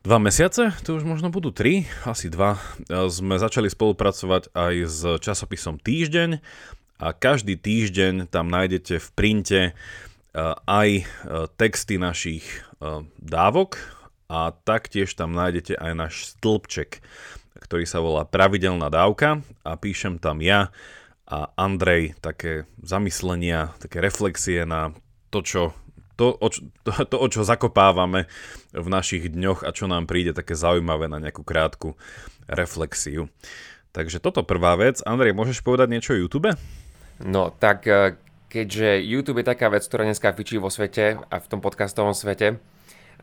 dva 0.00 0.22
mesiace, 0.22 0.70
to 0.86 0.96
už 0.96 1.02
možno 1.02 1.34
budú 1.34 1.50
tri, 1.52 1.84
asi 2.08 2.32
dva, 2.32 2.56
e, 2.88 3.06
sme 3.12 3.36
začali 3.36 3.68
spolupracovať 3.68 4.56
aj 4.56 4.74
s 4.88 5.00
časopisom 5.20 5.76
Týždeň 5.76 6.40
a 6.96 7.12
každý 7.12 7.56
týždeň 7.60 8.28
tam 8.32 8.48
nájdete 8.48 9.00
v 9.00 9.08
printe 9.12 9.60
aj 10.68 11.08
texty 11.56 11.96
našich 11.96 12.44
dávok, 13.20 13.96
a 14.26 14.50
taktiež 14.50 15.14
tam 15.14 15.38
nájdete 15.38 15.78
aj 15.78 15.92
náš 15.94 16.14
stĺpček, 16.34 16.98
ktorý 17.62 17.86
sa 17.86 18.02
volá 18.02 18.26
pravidelná 18.26 18.90
dávka 18.90 19.38
a 19.62 19.78
píšem 19.78 20.18
tam 20.18 20.42
ja 20.42 20.74
a 21.26 21.50
Andrej 21.54 22.18
také 22.18 22.66
zamyslenia, 22.82 23.74
také 23.78 24.02
reflexie 24.02 24.66
na 24.66 24.94
to, 25.30 25.46
čo 25.46 25.62
to, 26.16 26.32
o 26.32 26.48
čo, 26.48 26.64
to, 26.82 27.16
o 27.20 27.26
čo 27.28 27.44
zakopávame 27.44 28.24
v 28.72 28.86
našich 28.88 29.30
dňoch 29.30 29.62
a 29.62 29.70
čo 29.70 29.84
nám 29.84 30.08
príde 30.08 30.32
také 30.32 30.56
zaujímavé 30.56 31.12
na 31.12 31.20
nejakú 31.20 31.44
krátku 31.44 31.92
reflexiu. 32.48 33.28
Takže 33.92 34.18
toto 34.18 34.42
prvá 34.42 34.74
vec. 34.80 35.04
Andrej, 35.04 35.36
môžeš 35.36 35.60
povedať 35.60 35.92
niečo 35.92 36.16
o 36.16 36.20
YouTube? 36.20 36.56
No, 37.22 37.48
tak 37.52 37.88
e, 37.88 38.20
keďže 38.52 39.00
YouTube 39.00 39.40
je 39.40 39.50
taká 39.52 39.72
vec, 39.72 39.84
ktorá 39.86 40.04
dneska 40.04 40.36
fičí 40.36 40.60
vo 40.60 40.68
svete 40.68 41.16
a 41.16 41.36
v 41.40 41.46
tom 41.48 41.64
podcastovom 41.64 42.12
svete, 42.12 42.60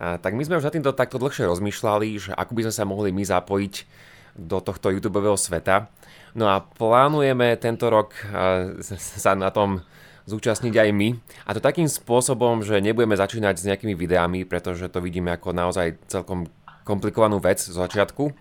a, 0.02 0.18
tak 0.18 0.34
my 0.34 0.42
sme 0.42 0.58
už 0.58 0.66
na 0.66 0.74
týmto 0.74 0.96
takto 0.98 1.22
dlhšie 1.22 1.46
rozmýšľali, 1.46 2.08
že 2.18 2.32
ako 2.34 2.52
by 2.58 2.62
sme 2.70 2.74
sa 2.74 2.84
mohli 2.90 3.10
my 3.14 3.22
zapojiť 3.22 3.76
do 4.34 4.58
tohto 4.66 4.90
YouTube 4.90 5.22
sveta. 5.38 5.94
No 6.34 6.50
a 6.50 6.66
plánujeme 6.66 7.54
tento 7.62 7.86
rok 7.94 8.18
sa 9.24 9.38
na 9.38 9.54
tom 9.54 9.86
zúčastniť 10.26 10.74
aj 10.74 10.90
my. 10.96 11.10
A 11.48 11.50
to 11.52 11.60
takým 11.60 11.88
spôsobom, 11.88 12.64
že 12.64 12.80
nebudeme 12.80 13.16
začínať 13.16 13.56
s 13.60 13.68
nejakými 13.68 13.94
videami, 13.94 14.48
pretože 14.48 14.88
to 14.88 15.04
vidíme 15.04 15.36
ako 15.36 15.52
naozaj 15.52 16.00
celkom 16.08 16.48
komplikovanú 16.88 17.40
vec 17.44 17.60
z 17.60 17.76
začiatku. 17.76 18.32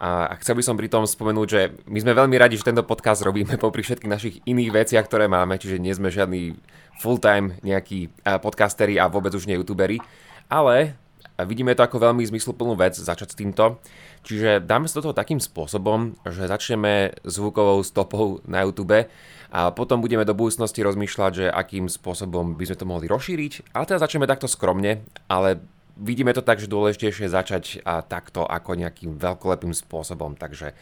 A 0.00 0.32
chcel 0.40 0.56
by 0.56 0.64
som 0.64 0.80
pri 0.80 0.88
tom 0.88 1.04
spomenúť, 1.04 1.48
že 1.52 1.76
my 1.84 2.00
sme 2.00 2.16
veľmi 2.16 2.40
radi, 2.40 2.56
že 2.56 2.64
tento 2.64 2.88
podcast 2.88 3.20
robíme 3.20 3.60
popri 3.60 3.84
všetkých 3.84 4.08
našich 4.08 4.34
iných 4.48 4.72
veciach, 4.72 5.04
ktoré 5.04 5.28
máme, 5.28 5.60
čiže 5.60 5.76
nie 5.76 5.92
sme 5.92 6.08
žiadni 6.08 6.56
full-time 7.04 7.60
nejakí 7.60 8.08
podcasteri 8.40 8.96
a 8.96 9.12
vôbec 9.12 9.36
už 9.36 9.44
nie 9.44 9.60
youtuberi, 9.60 10.00
ale 10.48 10.96
vidíme 11.44 11.76
to 11.76 11.84
ako 11.84 12.00
veľmi 12.00 12.24
zmysluplnú 12.24 12.76
vec 12.76 12.96
začať 12.96 13.32
s 13.32 13.38
týmto. 13.38 13.80
Čiže 14.24 14.64
dáme 14.64 14.88
sa 14.88 15.00
do 15.00 15.08
toho 15.08 15.16
takým 15.16 15.40
spôsobom, 15.40 16.16
že 16.28 16.48
začneme 16.48 17.16
zvukovou 17.24 17.80
stopou 17.84 18.44
na 18.44 18.64
YouTube 18.64 19.08
a 19.50 19.60
potom 19.72 20.04
budeme 20.04 20.28
do 20.28 20.36
budúcnosti 20.36 20.84
rozmýšľať, 20.84 21.32
že 21.32 21.46
akým 21.48 21.88
spôsobom 21.88 22.56
by 22.56 22.64
sme 22.68 22.76
to 22.76 22.88
mohli 22.88 23.06
rozšíriť. 23.08 23.72
Ale 23.72 23.88
teda 23.88 24.04
začneme 24.04 24.28
takto 24.28 24.48
skromne, 24.48 25.04
ale 25.28 25.64
vidíme 25.96 26.34
to 26.36 26.44
tak, 26.44 26.62
že 26.62 26.70
dôležitejšie 26.70 27.26
je 27.26 27.32
začať 27.32 27.64
a 27.82 28.04
takto 28.04 28.46
ako 28.46 28.78
nejakým 28.78 29.16
veľkolepým 29.16 29.74
spôsobom. 29.74 30.38
Takže 30.38 30.76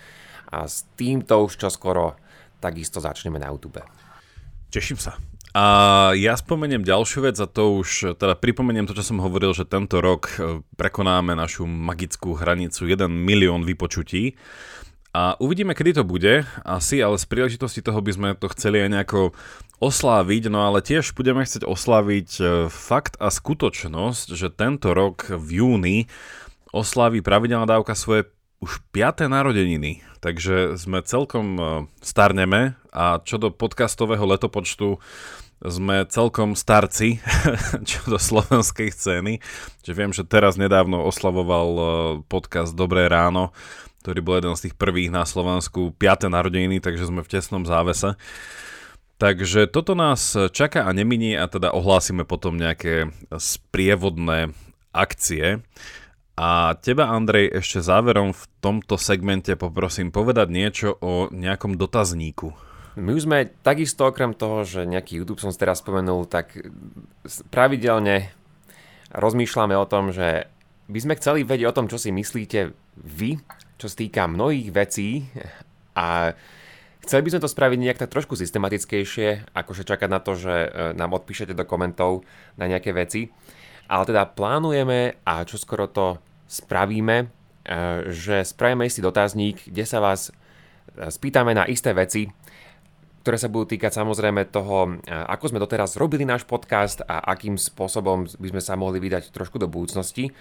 a 0.48 0.64
s 0.64 0.88
týmto 0.96 1.44
už 1.44 1.60
čoskoro 1.60 2.16
takisto 2.58 2.98
začneme 3.04 3.36
na 3.36 3.52
YouTube. 3.52 3.84
Teším 4.72 4.96
sa. 4.96 5.16
A 5.56 5.64
ja 6.12 6.36
spomeniem 6.36 6.84
ďalšiu 6.84 7.24
vec 7.24 7.36
a 7.40 7.48
to 7.48 7.80
už, 7.80 8.20
teda 8.20 8.36
pripomeniem 8.36 8.84
to, 8.84 8.92
čo 8.92 9.12
som 9.12 9.24
hovoril, 9.24 9.56
že 9.56 9.64
tento 9.64 10.04
rok 10.04 10.28
e, 10.36 10.60
prekonáme 10.76 11.32
našu 11.32 11.64
magickú 11.64 12.36
hranicu 12.36 12.84
1 12.84 13.08
milión 13.08 13.64
vypočutí. 13.64 14.36
A 15.16 15.40
uvidíme, 15.40 15.72
kedy 15.72 15.98
to 15.98 16.04
bude, 16.04 16.44
asi, 16.68 17.00
ale 17.00 17.16
z 17.16 17.26
príležitosti 17.26 17.80
toho 17.80 17.96
by 18.04 18.12
sme 18.12 18.28
to 18.36 18.46
chceli 18.52 18.84
aj 18.84 18.92
nejako 18.92 19.32
osláviť, 19.78 20.50
no 20.50 20.66
ale 20.66 20.82
tiež 20.82 21.14
budeme 21.14 21.46
chcieť 21.46 21.62
osláviť 21.62 22.28
e, 22.38 22.42
fakt 22.66 23.14
a 23.22 23.30
skutočnosť, 23.30 24.34
že 24.34 24.50
tento 24.50 24.90
rok 24.90 25.30
v 25.30 25.62
júni 25.62 25.96
oslávi 26.74 27.22
pravidelná 27.22 27.64
dávka 27.64 27.94
svoje 27.94 28.26
už 28.58 28.82
5. 28.90 29.30
narodeniny, 29.30 30.02
takže 30.18 30.74
sme 30.74 31.06
celkom 31.06 31.46
e, 31.56 31.62
starneme 32.02 32.74
a 32.90 33.22
čo 33.22 33.38
do 33.38 33.54
podcastového 33.54 34.26
letopočtu 34.26 34.98
sme 35.58 36.06
celkom 36.06 36.54
starci, 36.54 37.18
čo 37.90 38.00
do 38.06 38.18
slovenskej 38.18 38.90
scény. 38.94 39.42
Že 39.82 39.92
viem, 39.94 40.10
že 40.14 40.26
teraz 40.26 40.58
nedávno 40.58 41.06
oslavoval 41.06 41.68
e, 41.70 41.82
podcast 42.26 42.74
Dobré 42.74 43.06
ráno 43.06 43.54
ktorý 43.98 44.24
bol 44.24 44.40
jeden 44.40 44.56
z 44.56 44.70
tých 44.70 44.78
prvých 44.78 45.12
na 45.12 45.28
Slovensku, 45.28 45.92
5. 45.92 46.32
narodeniny, 46.32 46.80
takže 46.80 47.12
sme 47.12 47.20
v 47.20 47.28
tesnom 47.28 47.68
závese. 47.68 48.16
Takže 49.18 49.66
toto 49.66 49.98
nás 49.98 50.38
čaká 50.54 50.86
a 50.86 50.94
neminie 50.94 51.34
a 51.34 51.50
teda 51.50 51.74
ohlásime 51.74 52.22
potom 52.22 52.54
nejaké 52.54 53.10
sprievodné 53.34 54.54
akcie. 54.94 55.62
A 56.38 56.78
teba, 56.78 57.10
Andrej, 57.10 57.50
ešte 57.50 57.82
záverom 57.82 58.30
v 58.30 58.44
tomto 58.62 58.94
segmente 58.94 59.58
poprosím 59.58 60.14
povedať 60.14 60.48
niečo 60.54 60.94
o 61.02 61.26
nejakom 61.34 61.74
dotazníku. 61.74 62.54
My 62.94 63.10
už 63.14 63.26
sme 63.26 63.50
takisto 63.66 64.06
okrem 64.06 64.38
toho, 64.38 64.62
že 64.62 64.86
nejaký 64.86 65.18
YouTube 65.18 65.42
som 65.42 65.50
teraz 65.50 65.82
spomenul, 65.82 66.30
tak 66.30 66.54
pravidelne 67.50 68.30
rozmýšľame 69.10 69.74
o 69.74 69.86
tom, 69.90 70.14
že 70.14 70.46
by 70.86 70.98
sme 71.02 71.18
chceli 71.18 71.42
vedieť 71.42 71.66
o 71.70 71.76
tom, 71.76 71.86
čo 71.90 71.98
si 71.98 72.14
myslíte 72.14 72.70
vy 73.02 73.38
čo 73.78 73.86
sa 73.86 73.96
týka 73.96 74.26
mnohých 74.26 74.68
vecí 74.74 75.30
a 75.94 76.34
chceli 77.04 77.22
by 77.26 77.30
sme 77.34 77.44
to 77.44 77.50
spraviť 77.50 77.78
nejak 77.78 78.00
tak 78.00 78.10
trošku 78.10 78.34
systematickejšie, 78.34 79.54
akože 79.54 79.82
čakať 79.86 80.08
na 80.10 80.20
to, 80.22 80.34
že 80.34 80.54
e, 80.54 80.68
nám 80.96 81.14
odpíšete 81.14 81.54
do 81.54 81.64
komentov 81.68 82.26
na 82.58 82.66
nejaké 82.66 82.90
veci. 82.96 83.30
Ale 83.88 84.04
teda 84.04 84.28
plánujeme 84.28 85.22
a 85.24 85.44
čo 85.48 85.56
skoro 85.56 85.88
to 85.88 86.20
spravíme, 86.48 87.16
e, 87.22 87.26
že 88.12 88.44
spravíme 88.44 88.84
istý 88.84 89.00
dotazník, 89.00 89.70
kde 89.70 89.84
sa 89.86 90.02
vás 90.02 90.28
e, 90.28 90.32
spýtame 91.08 91.54
na 91.54 91.64
isté 91.64 91.94
veci, 91.94 92.28
ktoré 93.22 93.36
sa 93.36 93.52
budú 93.52 93.76
týkať 93.76 93.92
samozrejme 93.92 94.48
toho, 94.48 95.04
ako 95.04 95.52
sme 95.52 95.60
doteraz 95.60 96.00
robili 96.00 96.24
náš 96.24 96.48
podcast 96.48 97.04
a 97.04 97.28
akým 97.28 97.60
spôsobom 97.60 98.24
by 98.24 98.48
sme 98.56 98.62
sa 98.64 98.72
mohli 98.72 99.04
vydať 99.04 99.36
trošku 99.36 99.60
do 99.60 99.68
budúcnosti. 99.68 100.32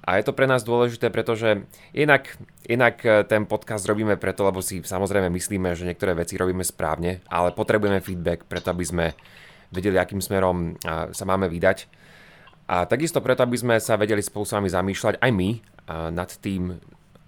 A 0.00 0.16
je 0.16 0.24
to 0.24 0.32
pre 0.32 0.48
nás 0.48 0.64
dôležité, 0.64 1.12
pretože 1.12 1.68
inak, 1.92 2.40
inak 2.64 2.96
e, 3.04 3.22
ten 3.28 3.44
podcast 3.44 3.84
robíme 3.84 4.16
preto, 4.16 4.48
lebo 4.48 4.64
si 4.64 4.80
samozrejme 4.80 5.28
myslíme, 5.28 5.76
že 5.76 5.84
niektoré 5.84 6.16
veci 6.16 6.40
robíme 6.40 6.64
správne, 6.64 7.20
ale 7.28 7.52
potrebujeme 7.52 8.00
feedback 8.00 8.48
preto, 8.48 8.72
aby 8.72 8.84
sme 8.84 9.06
vedeli, 9.70 10.00
akým 10.00 10.18
smerom 10.18 10.74
sa 11.14 11.24
máme 11.28 11.46
vydať. 11.46 11.86
A 12.66 12.90
takisto 12.90 13.22
preto, 13.22 13.46
aby 13.46 13.54
sme 13.54 13.78
sa 13.78 13.94
vedeli 13.94 14.18
spolu 14.18 14.42
s 14.42 14.54
vami 14.58 14.66
zamýšľať 14.66 15.22
aj 15.22 15.30
my 15.30 15.50
nad 16.10 16.30
tým, 16.42 16.74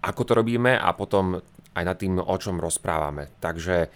ako 0.02 0.22
to 0.26 0.32
robíme 0.34 0.74
a 0.74 0.90
potom 0.90 1.38
aj 1.78 1.84
nad 1.86 1.96
tým, 1.98 2.18
o 2.18 2.36
čom 2.42 2.58
rozprávame. 2.58 3.30
Takže 3.38 3.88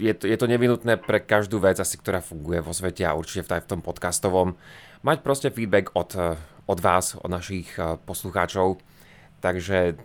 je 0.00 0.14
to, 0.16 0.24
je 0.24 0.36
to 0.40 0.48
nevinutné 0.48 0.96
pre 0.96 1.20
každú 1.20 1.60
vec, 1.60 1.76
asi, 1.76 2.00
ktorá 2.00 2.24
funguje 2.24 2.64
vo 2.64 2.72
svete 2.72 3.04
a 3.04 3.12
určite 3.12 3.44
v, 3.44 3.60
v 3.60 3.68
tom 3.68 3.80
podcastovom, 3.84 4.56
mať 5.04 5.18
proste 5.20 5.48
feedback 5.52 5.92
od, 5.92 6.16
od 6.64 6.78
vás, 6.80 7.14
od 7.20 7.28
našich 7.28 7.76
eh, 7.76 8.00
poslucháčov. 8.00 8.80
Takže, 9.40 9.96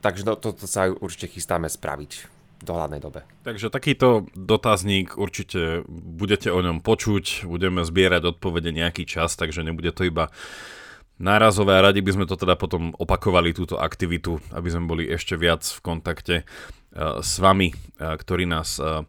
takže 0.00 0.22
toto 0.24 0.56
to, 0.56 0.68
sa 0.68 0.88
určite 0.88 1.32
chystáme 1.32 1.68
spraviť 1.68 2.12
v 2.56 2.62
dohľadnej 2.64 3.00
dobe. 3.04 3.20
Takže 3.44 3.68
takýto 3.68 4.24
dotazník 4.32 5.20
určite 5.20 5.84
budete 5.88 6.48
o 6.48 6.60
ňom 6.64 6.80
počuť, 6.80 7.44
budeme 7.44 7.84
zbierať 7.84 8.32
odpovede 8.36 8.72
nejaký 8.72 9.04
čas, 9.04 9.36
takže 9.36 9.60
nebude 9.60 9.92
to 9.92 10.08
iba 10.08 10.32
nárazové 11.20 11.76
a 11.76 11.84
radi 11.84 12.00
by 12.00 12.16
sme 12.16 12.24
to 12.28 12.36
teda 12.36 12.56
potom 12.56 12.92
opakovali 12.96 13.52
túto 13.52 13.76
aktivitu, 13.76 14.40
aby 14.52 14.68
sme 14.68 14.88
boli 14.88 15.04
ešte 15.08 15.36
viac 15.36 15.64
v 15.64 15.80
kontakte 15.84 16.36
s 17.20 17.36
vami, 17.38 17.72
uh, 17.72 18.16
ktorí 18.16 18.48
nás 18.48 18.80
uh, 18.80 19.04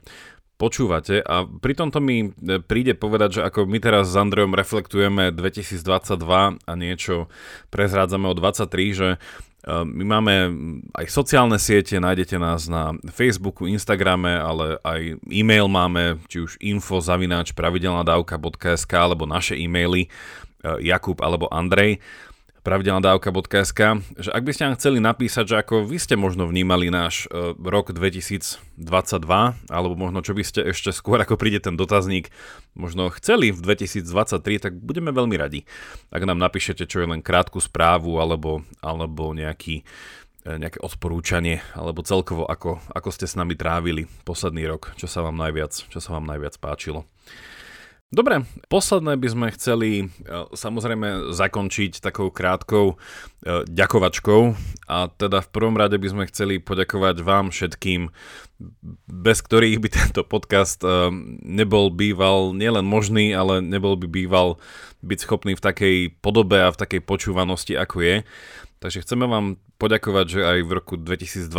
počúvate. 0.58 1.22
A 1.22 1.46
pri 1.46 1.74
tomto 1.78 2.02
mi 2.02 2.34
príde 2.66 2.98
povedať, 2.98 3.40
že 3.40 3.42
ako 3.46 3.70
my 3.70 3.78
teraz 3.78 4.10
s 4.10 4.18
Andrejom 4.18 4.58
reflektujeme 4.58 5.30
2022 5.30 5.78
a 6.66 6.72
niečo 6.74 7.30
prezrádzame 7.70 8.26
o 8.26 8.34
23, 8.34 8.98
že 8.98 9.10
my 9.68 10.04
máme 10.18 10.34
aj 10.96 11.06
sociálne 11.12 11.60
siete, 11.60 12.00
nájdete 12.00 12.40
nás 12.40 12.72
na 12.72 12.96
Facebooku, 13.12 13.68
Instagrame, 13.68 14.32
ale 14.32 14.80
aj 14.82 15.20
e-mail 15.28 15.68
máme, 15.68 16.24
či 16.32 16.40
už 16.40 16.56
info 16.64 17.04
zavináč 17.04 17.52
pravidelnadavka.sk 17.52 18.92
alebo 18.96 19.28
naše 19.28 19.60
e-maily 19.60 20.08
Jakub 20.64 21.20
alebo 21.20 21.52
Andrej 21.52 22.00
pravidelnadavka.sk, 22.68 23.80
že 24.20 24.28
ak 24.36 24.44
by 24.44 24.52
ste 24.52 24.68
nám 24.68 24.76
chceli 24.76 25.00
napísať, 25.00 25.46
že 25.48 25.56
ako 25.64 25.88
vy 25.88 25.96
ste 25.96 26.20
možno 26.20 26.52
vnímali 26.52 26.92
náš 26.92 27.32
uh, 27.32 27.56
rok 27.56 27.96
2022, 27.96 28.60
alebo 29.72 29.94
možno 29.96 30.20
čo 30.20 30.36
by 30.36 30.44
ste 30.44 30.76
ešte 30.76 30.92
skôr 30.92 31.24
ako 31.24 31.40
príde 31.40 31.64
ten 31.64 31.80
dotazník, 31.80 32.28
možno 32.76 33.08
chceli 33.16 33.56
v 33.56 33.64
2023, 33.64 34.04
tak 34.60 34.74
budeme 34.84 35.16
veľmi 35.16 35.40
radi. 35.40 35.64
Ak 36.12 36.28
nám 36.28 36.44
napíšete 36.44 36.84
čo 36.84 37.00
je 37.00 37.08
len 37.08 37.24
krátku 37.24 37.64
správu, 37.64 38.20
alebo, 38.20 38.68
alebo 38.84 39.32
nejaký, 39.32 39.88
e, 40.44 40.52
nejaké 40.60 40.84
odporúčanie, 40.84 41.64
alebo 41.72 42.04
celkovo 42.04 42.44
ako, 42.44 42.84
ako 42.92 43.10
ste 43.16 43.32
s 43.32 43.40
nami 43.40 43.56
trávili 43.56 44.12
posledný 44.28 44.68
rok, 44.68 44.92
čo 45.00 45.08
sa 45.08 45.24
vám 45.24 45.40
najviac, 45.40 45.88
čo 45.88 46.04
sa 46.04 46.20
vám 46.20 46.28
najviac 46.28 46.60
páčilo. 46.60 47.08
Dobre, 48.08 48.48
posledné 48.72 49.20
by 49.20 49.28
sme 49.28 49.48
chceli 49.52 49.90
e, 50.00 50.06
samozrejme 50.56 51.36
zakončiť 51.36 52.00
takou 52.00 52.32
krátkou 52.32 52.96
e, 52.96 53.68
ďakovačkou 53.68 54.42
a 54.88 55.12
teda 55.12 55.44
v 55.44 55.52
prvom 55.52 55.76
rade 55.76 56.00
by 56.00 56.08
sme 56.08 56.24
chceli 56.32 56.64
poďakovať 56.64 57.20
vám 57.20 57.52
všetkým, 57.52 58.08
bez 59.12 59.38
ktorých 59.44 59.84
by 59.84 59.90
tento 59.92 60.24
podcast 60.24 60.80
e, 60.88 61.12
nebol 61.44 61.92
býval 61.92 62.56
nielen 62.56 62.88
možný, 62.88 63.36
ale 63.36 63.60
nebol 63.60 64.00
by 64.00 64.08
býval 64.08 64.56
byť 65.04 65.20
schopný 65.28 65.60
v 65.60 65.66
takej 65.68 65.96
podobe 66.24 66.64
a 66.64 66.72
v 66.72 66.80
takej 66.80 67.04
počúvanosti, 67.04 67.76
ako 67.76 68.08
je. 68.08 68.16
Takže 68.80 69.04
chceme 69.04 69.28
vám 69.28 69.60
poďakovať, 69.78 70.26
že 70.26 70.42
aj 70.42 70.60
v 70.66 70.72
roku 70.74 70.94
2022 70.98 71.54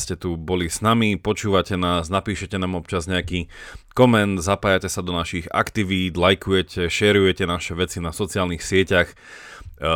ste 0.00 0.14
tu 0.16 0.40
boli 0.40 0.72
s 0.72 0.80
nami, 0.80 1.20
počúvate 1.20 1.76
nás, 1.76 2.08
napíšete 2.08 2.56
nám 2.56 2.80
občas 2.80 3.04
nejaký 3.04 3.52
koment, 3.92 4.40
zapájate 4.40 4.88
sa 4.88 5.04
do 5.04 5.12
našich 5.12 5.44
aktivít, 5.52 6.16
lajkujete, 6.16 6.88
šerujete 6.88 7.44
naše 7.44 7.76
veci 7.76 8.00
na 8.00 8.10
sociálnych 8.16 8.64
sieťach, 8.64 9.12
e, 9.12 9.16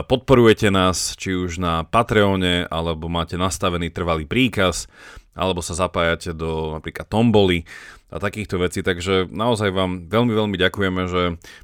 podporujete 0.04 0.68
nás 0.68 1.16
či 1.16 1.32
už 1.32 1.56
na 1.58 1.82
Patreone, 1.88 2.68
alebo 2.68 3.08
máte 3.08 3.40
nastavený 3.40 3.88
trvalý 3.88 4.28
príkaz, 4.28 4.86
alebo 5.32 5.64
sa 5.64 5.72
zapájate 5.72 6.36
do 6.36 6.76
napríklad 6.76 7.08
Tomboly 7.08 7.64
a 8.12 8.20
takýchto 8.20 8.60
vecí, 8.60 8.84
takže 8.84 9.32
naozaj 9.32 9.72
vám 9.72 10.04
veľmi, 10.04 10.32
veľmi 10.36 10.56
ďakujeme, 10.60 11.02
že 11.08 11.22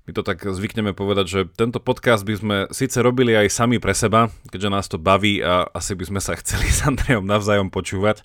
my 0.09 0.11
to 0.17 0.25
tak 0.25 0.41
zvykneme 0.41 0.97
povedať, 0.97 1.27
že 1.29 1.41
tento 1.53 1.77
podcast 1.77 2.25
by 2.25 2.35
sme 2.41 2.57
síce 2.73 2.97
robili 3.05 3.37
aj 3.37 3.53
sami 3.53 3.77
pre 3.77 3.93
seba, 3.93 4.33
keďže 4.49 4.73
nás 4.73 4.89
to 4.89 4.97
baví 4.97 5.45
a 5.45 5.69
asi 5.77 5.93
by 5.93 6.09
sme 6.09 6.21
sa 6.25 6.33
chceli 6.41 6.73
s 6.73 6.89
Andrejom 6.89 7.29
navzájom 7.29 7.69
počúvať, 7.69 8.25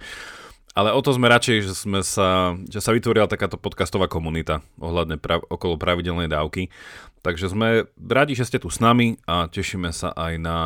ale 0.74 0.90
o 0.90 1.02
to 1.06 1.14
sme 1.14 1.30
radšej, 1.30 1.58
že, 1.70 1.74
sme 1.78 2.02
sa, 2.02 2.58
že 2.66 2.82
sa 2.82 2.96
vytvorila 2.98 3.30
takáto 3.30 3.62
podcastová 3.62 4.10
komunita 4.10 4.66
ohľadne 4.82 5.22
prav, 5.22 5.46
okolo 5.46 5.78
pravidelnej 5.78 6.26
dávky. 6.26 6.74
Takže 7.22 7.54
sme 7.54 7.86
radi, 7.96 8.34
že 8.34 8.50
ste 8.50 8.58
tu 8.58 8.74
s 8.74 8.82
nami 8.82 9.22
a 9.30 9.48
tešíme 9.48 9.94
sa 9.94 10.12
aj 10.18 10.34
na 10.42 10.58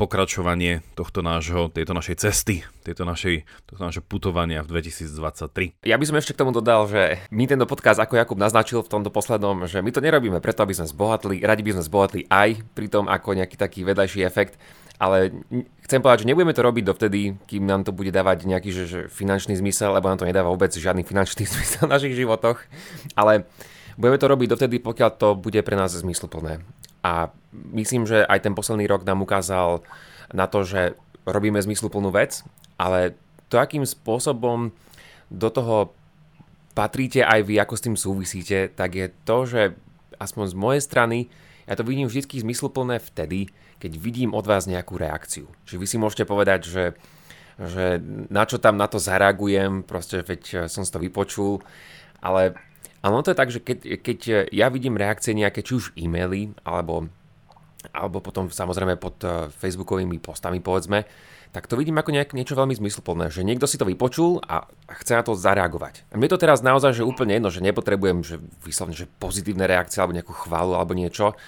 pokračovanie 0.00 0.80
tohto 0.96 1.20
nášho, 1.20 1.68
tejto 1.68 1.92
našej 1.92 2.16
cesty, 2.16 2.64
tejto 2.80 3.04
našej, 3.04 3.44
tohto 3.68 3.84
našej 3.84 4.02
putovania 4.08 4.64
v 4.64 4.80
2023. 4.80 5.84
Ja 5.84 6.00
by 6.00 6.04
som 6.08 6.16
ešte 6.16 6.32
k 6.32 6.40
tomu 6.40 6.56
dodal, 6.56 6.88
že 6.88 7.20
my 7.28 7.44
tento 7.44 7.68
podcast, 7.68 8.00
ako 8.00 8.16
Jakub 8.16 8.40
naznačil 8.40 8.80
v 8.80 8.88
tomto 8.88 9.12
poslednom, 9.12 9.68
že 9.68 9.84
my 9.84 9.90
to 9.92 10.00
nerobíme 10.00 10.40
preto, 10.40 10.64
aby 10.64 10.72
sme 10.72 10.88
zbohatli, 10.88 11.44
radi 11.44 11.60
by 11.60 11.76
sme 11.76 11.84
zbohatli 11.84 12.20
aj 12.32 12.64
pri 12.72 12.86
tom 12.88 13.04
ako 13.04 13.36
nejaký 13.36 13.60
taký 13.60 13.84
vedľajší 13.84 14.24
efekt, 14.24 14.56
ale 14.96 15.28
chcem 15.84 16.00
povedať, 16.00 16.24
že 16.24 16.28
nebudeme 16.32 16.56
to 16.56 16.64
robiť 16.64 16.84
dovtedy, 16.88 17.20
kým 17.44 17.68
nám 17.68 17.84
to 17.84 17.92
bude 17.92 18.08
dávať 18.08 18.48
nejaký 18.48 18.72
že, 18.72 18.84
že 18.88 19.00
finančný 19.12 19.52
zmysel, 19.60 19.92
lebo 19.92 20.08
nám 20.08 20.24
to 20.24 20.28
nedáva 20.28 20.48
vôbec 20.48 20.72
žiadny 20.72 21.04
finančný 21.04 21.44
zmysel 21.52 21.84
v 21.84 21.92
našich 21.92 22.16
životoch, 22.16 22.64
ale 23.12 23.44
budeme 24.00 24.16
to 24.16 24.26
robiť 24.30 24.48
dovtedy, 24.56 24.76
pokiaľ 24.80 25.10
to 25.20 25.28
bude 25.36 25.60
pre 25.60 25.76
nás 25.76 25.92
zmysluplné. 25.92 26.64
A 27.04 27.28
myslím, 27.52 28.08
že 28.08 28.24
aj 28.24 28.48
ten 28.48 28.56
posledný 28.56 28.88
rok 28.88 29.04
nám 29.04 29.20
ukázal 29.20 29.84
na 30.32 30.48
to, 30.48 30.64
že 30.64 30.96
robíme 31.28 31.60
zmysluplnú 31.60 32.08
vec, 32.08 32.40
ale 32.80 33.14
to, 33.52 33.60
akým 33.60 33.84
spôsobom 33.84 34.72
do 35.28 35.48
toho 35.52 35.92
patríte 36.72 37.22
aj 37.22 37.44
vy, 37.46 37.60
ako 37.60 37.74
s 37.76 37.84
tým 37.84 37.96
súvisíte, 37.96 38.72
tak 38.72 38.96
je 38.96 39.06
to, 39.22 39.46
že 39.46 39.62
aspoň 40.18 40.44
z 40.50 40.56
mojej 40.58 40.82
strany, 40.82 41.18
ja 41.68 41.78
to 41.78 41.86
vidím 41.86 42.10
vždy 42.10 42.24
zmysluplné 42.44 42.98
vtedy, 42.98 43.52
keď 43.78 43.92
vidím 44.00 44.32
od 44.32 44.44
vás 44.44 44.64
nejakú 44.64 44.96
reakciu. 44.96 45.46
Čiže 45.68 45.80
vy 45.80 45.86
si 45.86 45.96
môžete 46.00 46.24
povedať, 46.24 46.66
že, 46.66 46.84
že 47.60 48.00
na 48.32 48.48
čo 48.48 48.58
tam 48.58 48.80
na 48.80 48.88
to 48.88 48.96
zareagujem, 48.96 49.84
proste 49.84 50.24
veď 50.24 50.66
som 50.72 50.82
si 50.82 50.92
to 50.92 50.98
vypočul, 50.98 51.60
ale 52.24 52.56
ale 53.04 53.12
ono 53.12 53.24
to 53.24 53.32
je 53.32 53.40
tak, 53.40 53.50
že 53.52 53.60
keď, 53.60 53.78
keď 54.00 54.18
ja 54.48 54.66
vidím 54.72 54.96
reakcie 54.96 55.36
nejaké, 55.36 55.60
či 55.60 55.76
už 55.76 55.92
e-maily, 55.96 56.56
alebo, 56.64 57.08
alebo 57.92 58.24
potom 58.24 58.48
samozrejme 58.48 58.96
pod 58.96 59.20
uh, 59.24 59.52
facebookovými 59.52 60.16
postami, 60.20 60.64
povedzme, 60.64 61.04
tak 61.54 61.70
to 61.70 61.78
vidím 61.78 61.94
ako 62.02 62.10
nejak, 62.10 62.34
niečo 62.34 62.58
veľmi 62.58 62.74
zmysluplné, 62.74 63.30
že 63.30 63.46
niekto 63.46 63.70
si 63.70 63.78
to 63.78 63.86
vypočul 63.86 64.42
a 64.42 64.66
chce 64.98 65.14
na 65.14 65.22
to 65.22 65.38
zareagovať. 65.38 66.02
A 66.10 66.18
mne 66.18 66.26
to 66.26 66.42
teraz 66.42 66.66
naozaj, 66.66 66.98
že 66.98 67.06
úplne 67.06 67.38
jedno, 67.38 67.46
že 67.54 67.62
nepotrebujem 67.62 68.26
že 68.26 68.42
vyslovne, 68.66 68.98
že 68.98 69.06
pozitívne 69.22 69.62
reakcie 69.70 70.02
alebo 70.02 70.18
nejakú 70.18 70.34
chválu 70.34 70.74
alebo 70.74 70.98
niečo, 70.98 71.38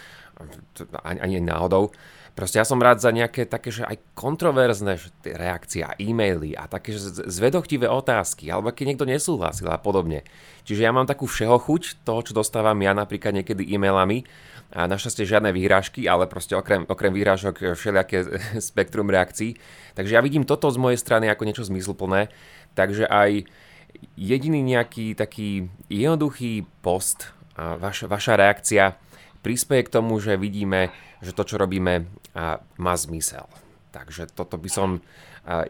ani, 1.03 1.19
ani 1.19 1.37
náhodou. 1.43 1.91
Proste 2.37 2.61
ja 2.61 2.69
som 2.69 2.77
rád 2.77 3.01
za 3.01 3.09
nejaké 3.09 3.49
také, 3.49 3.73
že 3.73 3.89
aj 3.89 3.97
kontroverzné 4.13 5.01
reakcie 5.25 5.81
a 5.81 5.97
e-maily 5.97 6.53
a 6.53 6.69
také 6.69 6.93
zvedochtivé 7.25 7.89
otázky, 7.89 8.53
alebo 8.53 8.77
keď 8.77 8.93
niekto 8.93 9.09
nesúhlasil 9.09 9.73
a 9.73 9.81
podobne. 9.81 10.21
Čiže 10.69 10.85
ja 10.85 10.93
mám 10.93 11.09
takú 11.09 11.25
všeho 11.25 11.57
chuť 11.57 12.05
toho, 12.05 12.21
čo 12.21 12.37
dostávam 12.37 12.77
ja 12.85 12.93
napríklad 12.93 13.41
niekedy 13.41 13.65
e-mailami, 13.73 14.29
a 14.75 14.85
našťastie 14.91 15.25
žiadne 15.25 15.55
výhrážky, 15.55 16.11
ale 16.11 16.27
proste 16.27 16.59
okrem, 16.59 16.85
okrem 16.85 17.15
výhrážok 17.15 17.73
všelijaké 17.79 18.29
spektrum 18.69 19.09
reakcií. 19.09 19.57
Takže 19.97 20.13
ja 20.13 20.21
vidím 20.21 20.45
toto 20.45 20.69
z 20.69 20.77
mojej 20.77 21.01
strany 21.01 21.33
ako 21.33 21.47
niečo 21.49 21.65
zmysluplné, 21.65 22.29
takže 22.77 23.09
aj 23.09 23.49
jediný 24.19 24.61
nejaký 24.61 25.17
taký 25.17 25.73
jednoduchý 25.89 26.69
post, 26.85 27.33
vaš, 27.57 28.05
vaša 28.05 28.37
reakcia 28.37 28.99
prispieje 29.41 29.87
k 29.87 29.95
tomu, 30.03 30.19
že 30.19 30.35
vidíme, 30.35 30.91
že 31.23 31.31
to, 31.31 31.47
čo 31.47 31.57
robíme, 31.57 32.11
má 32.77 32.95
zmysel. 32.95 33.49
Takže 33.97 34.29
toto 34.29 34.61
by 34.61 34.69
som 34.69 35.01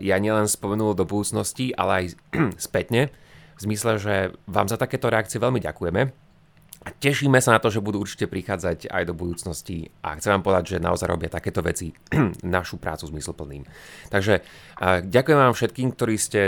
ja 0.01 0.17
nielen 0.19 0.51
spomenul 0.51 0.97
do 0.97 1.07
budúcnosti, 1.07 1.71
ale 1.77 1.93
aj 1.93 2.05
spätne, 2.67 3.13
v 3.57 3.61
zmysle, 3.61 3.97
že 3.97 4.15
vám 4.45 4.69
za 4.69 4.77
takéto 4.77 5.09
reakcie 5.09 5.41
veľmi 5.41 5.65
ďakujeme. 5.65 6.03
A 6.87 6.95
tešíme 6.95 7.43
sa 7.43 7.57
na 7.57 7.59
to, 7.59 7.73
že 7.73 7.83
budú 7.83 7.99
určite 7.99 8.31
prichádzať 8.31 8.87
aj 8.87 9.03
do 9.11 9.15
budúcnosti 9.17 9.91
a 10.07 10.15
chcem 10.21 10.39
vám 10.39 10.45
povedať, 10.47 10.77
že 10.77 10.85
naozaj 10.85 11.09
robia 11.11 11.27
takéto 11.33 11.59
veci 11.59 11.91
našu 12.47 12.79
prácu 12.79 13.11
zmysluplným. 13.11 13.67
Takže 14.13 14.45
ďakujem 15.03 15.39
vám 15.39 15.55
všetkým, 15.57 15.89
ktorí 15.95 16.17
ste 16.21 16.41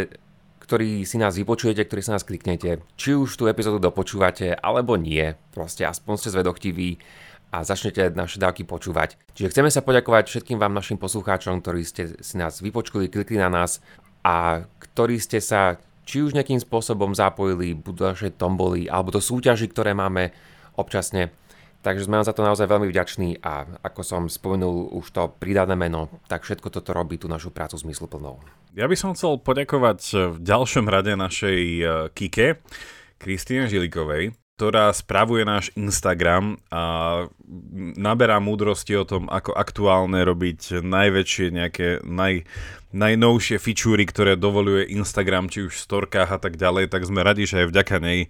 ktorí 0.69 1.09
si 1.09 1.17
nás 1.17 1.33
vypočujete, 1.33 1.81
ktorí 1.81 2.05
sa 2.05 2.21
nás 2.21 2.29
kliknete, 2.29 2.85
či 3.01 3.17
už 3.17 3.41
tú 3.41 3.49
epizódu 3.49 3.81
dopočúvate, 3.81 4.53
alebo 4.53 5.01
nie. 5.01 5.33
Proste 5.49 5.89
aspoň 5.89 6.21
ste 6.21 6.29
zvedochtiví 6.37 7.01
a 7.49 7.65
začnete 7.65 8.13
naše 8.13 8.37
dávky 8.37 8.69
počúvať. 8.69 9.17
Čiže 9.33 9.51
chceme 9.53 9.71
sa 9.73 9.81
poďakovať 9.81 10.29
všetkým 10.29 10.61
vám 10.61 10.77
našim 10.77 11.01
poslucháčom, 11.01 11.65
ktorí 11.65 11.83
ste 11.85 12.21
si 12.21 12.37
nás 12.37 12.61
vypočuli, 12.61 13.09
klikli 13.09 13.41
na 13.41 13.49
nás 13.49 13.81
a 14.21 14.69
ktorí 14.81 15.17
ste 15.17 15.41
sa 15.41 15.81
či 16.09 16.25
už 16.25 16.33
nejakým 16.33 16.61
spôsobom 16.61 17.13
zapojili, 17.13 17.77
buď 17.77 17.95
do 17.95 18.05
našej 18.13 18.33
tomboly 18.41 18.89
alebo 18.89 19.13
do 19.13 19.21
súťaží, 19.21 19.69
ktoré 19.69 19.93
máme 19.93 20.33
občasne. 20.77 21.33
Takže 21.79 22.11
sme 22.11 22.19
vám 22.19 22.27
za 22.27 22.35
to 22.35 22.43
naozaj 22.43 22.67
veľmi 22.67 22.91
vďační 22.91 23.39
a 23.39 23.65
ako 23.87 24.01
som 24.03 24.23
spomenul 24.27 24.93
už 24.99 25.07
to 25.15 25.31
pridané 25.39 25.79
meno, 25.79 26.11
tak 26.27 26.43
všetko 26.43 26.75
toto 26.75 26.91
robí 26.91 27.23
tú 27.23 27.31
našu 27.31 27.55
prácu 27.55 27.79
zmysluplnou. 27.79 28.43
Ja 28.75 28.91
by 28.91 28.97
som 28.99 29.15
chcel 29.15 29.39
poďakovať 29.39 30.01
v 30.35 30.39
ďalšom 30.43 30.85
rade 30.91 31.15
našej 31.15 31.61
eh, 31.81 31.87
Kike, 32.13 32.61
Kristýne 33.17 33.71
Žilikovej, 33.71 34.35
ktorá 34.59 34.91
spravuje 34.91 35.47
náš 35.47 35.71
Instagram 35.79 36.59
a 36.67 36.83
naberá 37.95 38.43
múdrosti 38.43 38.99
o 38.99 39.07
tom, 39.07 39.31
ako 39.31 39.55
aktuálne 39.55 40.19
robiť 40.27 40.83
najväčšie 40.83 41.47
nejaké 41.55 42.03
naj, 42.03 42.43
najnovšie 42.91 43.63
fičúry, 43.63 44.03
ktoré 44.03 44.35
dovoluje 44.35 44.91
Instagram, 44.91 45.47
či 45.47 45.71
už 45.71 45.79
v 45.79 45.85
storkách 45.87 46.35
a 46.35 46.43
tak 46.43 46.59
ďalej, 46.59 46.91
tak 46.91 47.07
sme 47.07 47.23
radi, 47.23 47.47
že 47.47 47.63
aj 47.63 47.71
vďaka 47.71 47.97
nej 48.03 48.27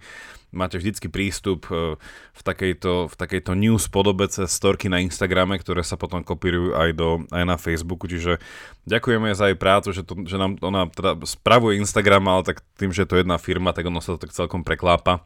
máte 0.49 0.81
vždycky 0.81 1.07
prístup 1.09 1.69
e, 1.69 1.95
v 2.35 2.41
takejto, 2.41 3.09
v 3.09 3.15
takejto 3.15 3.51
news 3.53 3.85
podobe 3.87 4.25
cez 4.29 4.49
storky 4.49 4.89
na 4.89 5.01
Instagrame, 5.01 5.57
ktoré 5.61 5.85
sa 5.85 5.95
potom 5.95 6.25
kopírujú 6.25 6.73
aj, 6.77 6.89
do, 6.97 7.09
aj 7.29 7.43
na 7.45 7.57
Facebooku, 7.57 8.09
čiže 8.09 8.41
ďakujeme 8.89 9.33
za 9.37 9.53
jej 9.53 9.57
prácu, 9.57 9.93
že, 9.93 10.01
to, 10.01 10.13
že 10.25 10.37
nám 10.41 10.57
ona 10.61 10.89
teda 10.89 11.21
spravuje 11.25 11.77
Instagram, 11.81 12.25
ale 12.27 12.41
tak 12.45 12.65
tým, 12.77 12.89
že 12.89 13.05
je 13.05 13.09
to 13.09 13.19
jedna 13.21 13.37
firma, 13.37 13.73
tak 13.73 13.87
ono 13.87 14.01
sa 14.01 14.17
to 14.17 14.25
tak 14.25 14.33
celkom 14.33 14.65
preklápa. 14.65 15.25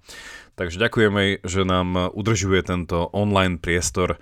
Takže 0.54 0.78
ďakujeme, 0.78 1.42
že 1.42 1.66
nám 1.66 2.14
udržuje 2.14 2.62
tento 2.62 3.10
online 3.10 3.58
priestor 3.58 4.16
e, 4.16 4.18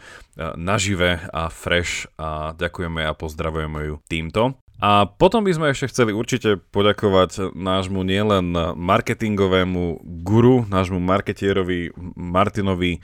nažive 0.56 1.20
a 1.28 1.52
fresh 1.52 2.08
a 2.16 2.56
ďakujeme 2.56 3.04
a 3.04 3.12
pozdravujeme 3.12 3.80
ju 3.92 3.96
týmto. 4.08 4.56
A 4.82 5.06
potom 5.06 5.46
by 5.46 5.54
sme 5.54 5.70
ešte 5.70 5.94
chceli 5.94 6.10
určite 6.10 6.58
poďakovať 6.58 7.54
nášmu 7.54 8.02
nielen 8.02 8.50
marketingovému 8.74 10.02
guru, 10.26 10.65
nášmu 10.65 10.98
marketierovi 10.98 11.94
Martinovi 12.17 12.98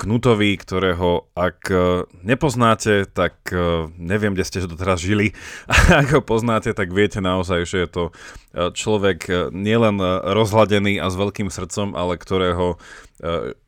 Knutovi, 0.00 0.56
ktorého 0.56 1.28
ak 1.36 1.58
eh, 1.68 2.08
nepoznáte, 2.24 3.04
tak 3.04 3.36
eh, 3.52 3.90
neviem, 4.00 4.32
kde 4.32 4.48
ste 4.48 4.64
doteraz 4.64 5.02
žili. 5.02 5.36
A 5.68 6.00
ak 6.06 6.08
ho 6.16 6.22
poznáte, 6.24 6.72
tak 6.72 6.94
viete 6.94 7.20
naozaj, 7.20 7.68
že 7.68 7.84
je 7.84 7.88
to 7.90 8.04
človek 8.50 9.30
nielen 9.54 10.02
rozhladený 10.26 10.98
a 10.98 11.06
s 11.06 11.14
veľkým 11.14 11.54
srdcom, 11.54 11.94
ale 11.94 12.18
ktorého 12.18 12.82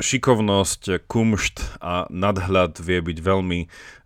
šikovnosť, 0.02 1.06
kumšt 1.06 1.78
a 1.78 2.10
nadhľad 2.10 2.82
vie 2.82 2.98
byť 2.98 3.18
veľmi, 3.22 3.60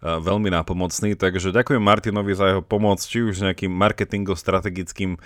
veľmi 0.04 0.48
nápomocný. 0.52 1.16
Takže 1.16 1.56
ďakujem 1.56 1.80
Martinovi 1.80 2.36
za 2.36 2.52
jeho 2.52 2.60
pomoc, 2.60 3.00
či 3.00 3.24
už 3.24 3.40
nejakým 3.40 3.72
marketingo-strategickým 3.72 5.16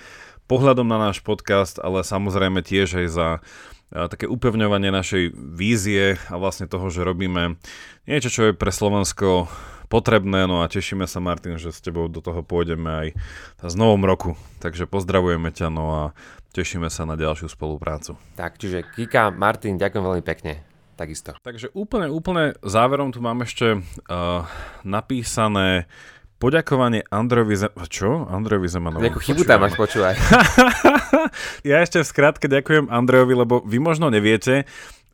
pohľadom 0.46 0.86
na 0.86 1.10
náš 1.10 1.18
podcast, 1.18 1.82
ale 1.82 2.06
samozrejme 2.06 2.62
tiež 2.62 3.02
aj 3.02 3.08
za 3.10 3.28
také 3.90 4.31
upevňovanie 4.31 4.94
našej 4.94 5.35
vízie 5.35 6.16
a 6.31 6.35
vlastne 6.38 6.70
toho, 6.70 6.88
že 6.94 7.03
robíme 7.03 7.59
niečo, 8.07 8.31
čo 8.31 8.42
je 8.50 8.53
pre 8.55 8.70
Slovensko 8.70 9.50
potrebné, 9.90 10.46
no 10.46 10.62
a 10.62 10.70
tešíme 10.70 11.11
sa 11.11 11.18
Martin, 11.18 11.59
že 11.59 11.74
s 11.74 11.83
tebou 11.83 12.07
do 12.07 12.22
toho 12.22 12.46
pôjdeme 12.46 12.87
aj 12.87 13.07
z 13.66 13.74
novom 13.74 14.07
roku. 14.07 14.38
Takže 14.62 14.87
pozdravujeme 14.87 15.50
ťa, 15.50 15.66
no 15.74 15.85
a 15.90 16.03
Tešíme 16.50 16.90
sa 16.90 17.07
na 17.07 17.14
ďalšiu 17.14 17.46
spoluprácu. 17.46 18.18
Tak, 18.35 18.59
čiže 18.59 18.83
Kika, 18.83 19.31
Martin, 19.31 19.79
ďakujem 19.79 20.03
veľmi 20.03 20.24
pekne. 20.26 20.66
Takisto. 20.98 21.38
Takže 21.46 21.70
úplne, 21.72 22.11
úplne 22.11 22.59
záverom 22.61 23.14
tu 23.14 23.22
mám 23.22 23.40
ešte 23.46 23.79
uh, 23.79 24.44
napísané 24.83 25.87
poďakovanie 26.40 27.05
Andrejovi 27.12 27.55
Zemanovi. 27.55 27.92
Čo? 27.92 28.24
Andrejovi 28.26 28.68
Zemanovi. 28.72 29.05
Nejakú 29.07 29.20
chybu 29.20 29.44
tam 29.44 29.61
máš 29.61 29.76
počúvať. 29.76 30.16
ja 31.70 31.85
ešte 31.85 32.00
v 32.00 32.07
skratke 32.09 32.48
ďakujem 32.48 32.88
Andrejovi, 32.88 33.37
lebo 33.37 33.61
vy 33.61 33.76
možno 33.76 34.09
neviete, 34.09 34.64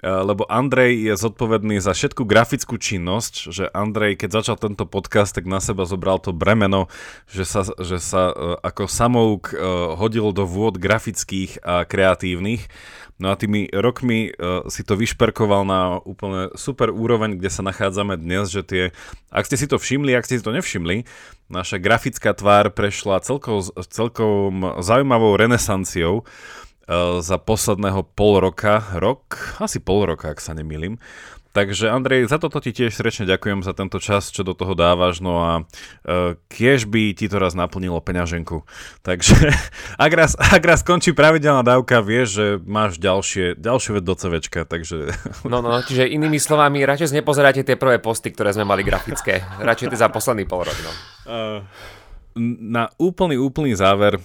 lebo 0.05 0.45
Andrej 0.45 1.09
je 1.09 1.15
zodpovedný 1.17 1.81
za 1.81 1.97
všetku 1.97 2.29
grafickú 2.29 2.77
činnosť, 2.77 3.35
že 3.49 3.65
Andrej, 3.73 4.21
keď 4.21 4.43
začal 4.43 4.57
tento 4.61 4.85
podcast, 4.85 5.33
tak 5.33 5.49
na 5.49 5.57
seba 5.57 5.89
zobral 5.89 6.21
to 6.21 6.37
bremeno, 6.37 6.93
že 7.25 7.49
sa, 7.49 7.65
že 7.65 7.97
sa 7.97 8.29
eh, 8.29 8.37
ako 8.61 8.85
samouk 8.89 9.53
eh, 9.53 9.59
hodil 9.97 10.37
do 10.37 10.45
vôd 10.45 10.77
grafických 10.77 11.65
a 11.65 11.89
kreatívnych. 11.89 12.69
No 13.17 13.33
a 13.33 13.39
tými 13.41 13.73
rokmi 13.73 14.29
si 14.69 14.85
to 14.85 14.93
vyšperkoval 14.93 15.65
na 15.65 15.97
úplne 16.05 16.53
super 16.53 16.93
úroveň, 16.93 17.41
kde 17.41 17.49
sa 17.49 17.65
nachádzame 17.65 18.21
dnes, 18.21 18.53
že 18.53 18.61
tie, 18.61 18.85
ak 19.33 19.49
ste 19.49 19.57
si 19.57 19.65
to 19.65 19.81
všimli, 19.81 20.13
ak 20.13 20.29
ste 20.29 20.37
si 20.37 20.45
to 20.45 20.53
nevšimli, 20.53 21.09
naša 21.49 21.81
grafická 21.81 22.37
tvár 22.37 22.77
prešla 22.77 23.25
celkom, 23.25 23.65
celkom 23.89 24.77
zaujímavou 24.85 25.33
renesanciou. 25.41 26.29
Eh, 26.87 27.19
za 27.19 27.35
posledného 27.43 28.07
pol 28.15 28.39
roka, 28.39 28.79
rok, 28.95 29.59
asi 29.59 29.83
pol 29.83 30.07
roka, 30.07 30.31
ak 30.31 30.39
sa 30.39 30.55
nemýlim. 30.55 31.03
Takže 31.51 31.91
Andrej, 31.91 32.31
za 32.31 32.39
toto 32.39 32.61
ti 32.63 32.71
tiež 32.71 32.95
srdečne 32.95 33.27
ďakujem 33.27 33.65
za 33.67 33.73
tento 33.73 33.99
čas, 33.99 34.29
čo 34.29 34.47
do 34.47 34.53
toho 34.53 34.77
dávaš, 34.77 35.25
no 35.25 35.41
a 35.41 35.53
uh, 35.65 36.37
kiež 36.53 36.85
by 36.85 37.17
ti 37.17 37.33
to 37.33 37.41
raz 37.41 37.57
naplnilo 37.57 37.97
peňaženku. 38.05 38.61
Takže 39.01 39.57
ak 40.05 40.13
raz, 40.13 40.37
ak 40.37 40.61
raz 40.61 40.85
skončí 40.85 41.17
pravidelná 41.17 41.65
dávka, 41.65 42.05
vieš, 42.05 42.29
že 42.37 42.47
máš 42.61 43.01
ďalšie, 43.01 43.57
ďalšie 43.57 43.91
vec 43.97 44.05
do 44.05 44.15
CVčka, 44.15 44.69
takže... 44.69 45.17
No, 45.49 45.65
no, 45.65 45.81
čiže 45.81 46.13
inými 46.13 46.37
slovami, 46.37 46.85
radšej 46.85 47.25
nepozerajte 47.25 47.65
tie 47.65 47.81
prvé 47.81 48.05
posty, 48.05 48.37
ktoré 48.37 48.53
sme 48.53 48.69
mali 48.69 48.85
grafické. 48.85 49.41
Radšej 49.57 49.97
tie 49.97 49.99
za 50.05 50.13
posledný 50.13 50.45
pol 50.45 50.61
rok, 50.61 50.77
no. 50.85 50.93
Uh, 51.25 51.59
na 52.61 52.93
úplný, 53.01 53.41
úplný 53.41 53.73
záver 53.73 54.21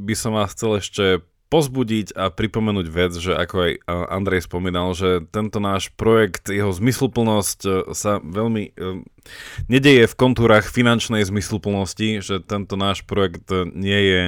by 0.00 0.14
som 0.16 0.32
vás 0.32 0.56
chcel 0.56 0.80
ešte 0.80 1.20
pozbudiť 1.52 2.16
a 2.16 2.32
pripomenúť 2.32 2.86
vec, 2.88 3.12
že 3.12 3.36
ako 3.36 3.54
aj 3.60 3.72
Andrej 4.08 4.48
spomínal, 4.48 4.96
že 4.96 5.20
tento 5.28 5.60
náš 5.60 5.92
projekt, 5.92 6.48
jeho 6.48 6.72
zmysluplnosť 6.72 7.58
e, 7.68 7.70
sa 7.92 8.16
veľmi 8.24 8.72
e, 8.72 9.04
nedeje 9.68 10.08
v 10.10 10.18
kontúrach 10.18 10.66
finančnej 10.68 11.22
zmysluplnosti, 11.26 12.22
že 12.22 12.42
tento 12.42 12.74
náš 12.74 13.06
projekt 13.06 13.48
nie 13.72 14.00
je 14.02 14.20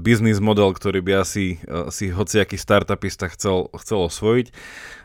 biznis 0.00 0.40
model, 0.40 0.72
ktorý 0.72 1.04
by 1.04 1.12
asi 1.24 1.60
si 1.92 2.06
hociaký 2.08 2.56
startupista 2.56 3.28
chcel, 3.30 3.68
chcel 3.76 4.08
osvojiť. 4.08 4.46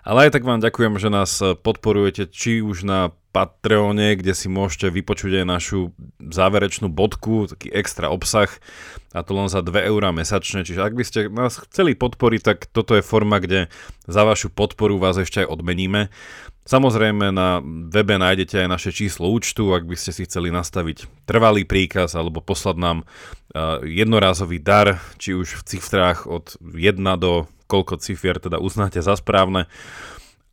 Ale 0.08 0.28
aj 0.28 0.40
tak 0.40 0.48
vám 0.48 0.64
ďakujem, 0.64 0.96
že 1.04 1.12
nás 1.12 1.44
podporujete 1.62 2.32
či 2.32 2.64
už 2.64 2.88
na 2.88 3.12
Patreone, 3.36 4.18
kde 4.18 4.34
si 4.34 4.50
môžete 4.50 4.90
vypočuť 4.90 5.44
aj 5.44 5.46
našu 5.46 5.94
záverečnú 6.18 6.90
bodku, 6.90 7.46
taký 7.46 7.70
extra 7.70 8.10
obsah 8.10 8.50
a 9.14 9.22
to 9.22 9.38
len 9.38 9.46
za 9.52 9.62
2 9.62 9.94
eurá 9.94 10.10
mesačne. 10.10 10.66
Čiže 10.66 10.82
ak 10.82 10.94
by 10.98 11.04
ste 11.06 11.20
nás 11.30 11.62
chceli 11.70 11.94
podporiť, 11.94 12.42
tak 12.42 12.66
toto 12.72 12.98
je 12.98 13.06
forma, 13.06 13.38
kde 13.38 13.70
za 14.10 14.24
vašu 14.26 14.50
podporu 14.50 14.98
vás 14.98 15.22
ešte 15.22 15.46
aj 15.46 15.54
odmeníme. 15.54 16.10
Samozrejme 16.68 17.32
na 17.32 17.64
webe 17.64 18.20
nájdete 18.20 18.68
aj 18.68 18.68
naše 18.68 18.92
číslo 18.92 19.32
účtu, 19.32 19.72
ak 19.72 19.88
by 19.88 19.96
ste 19.96 20.12
si 20.12 20.28
chceli 20.28 20.52
nastaviť 20.52 21.08
trvalý 21.24 21.64
príkaz 21.64 22.12
alebo 22.20 22.44
poslať 22.44 22.76
nám 22.76 22.98
jednorázový 23.88 24.60
dar, 24.60 25.00
či 25.16 25.32
už 25.32 25.64
v 25.64 25.66
cifrách 25.76 26.28
od 26.28 26.60
1 26.60 27.00
do 27.18 27.48
koľko 27.72 28.00
cifier 28.04 28.40
teda 28.40 28.60
uznáte 28.60 29.00
za 29.00 29.16
správne. 29.16 29.68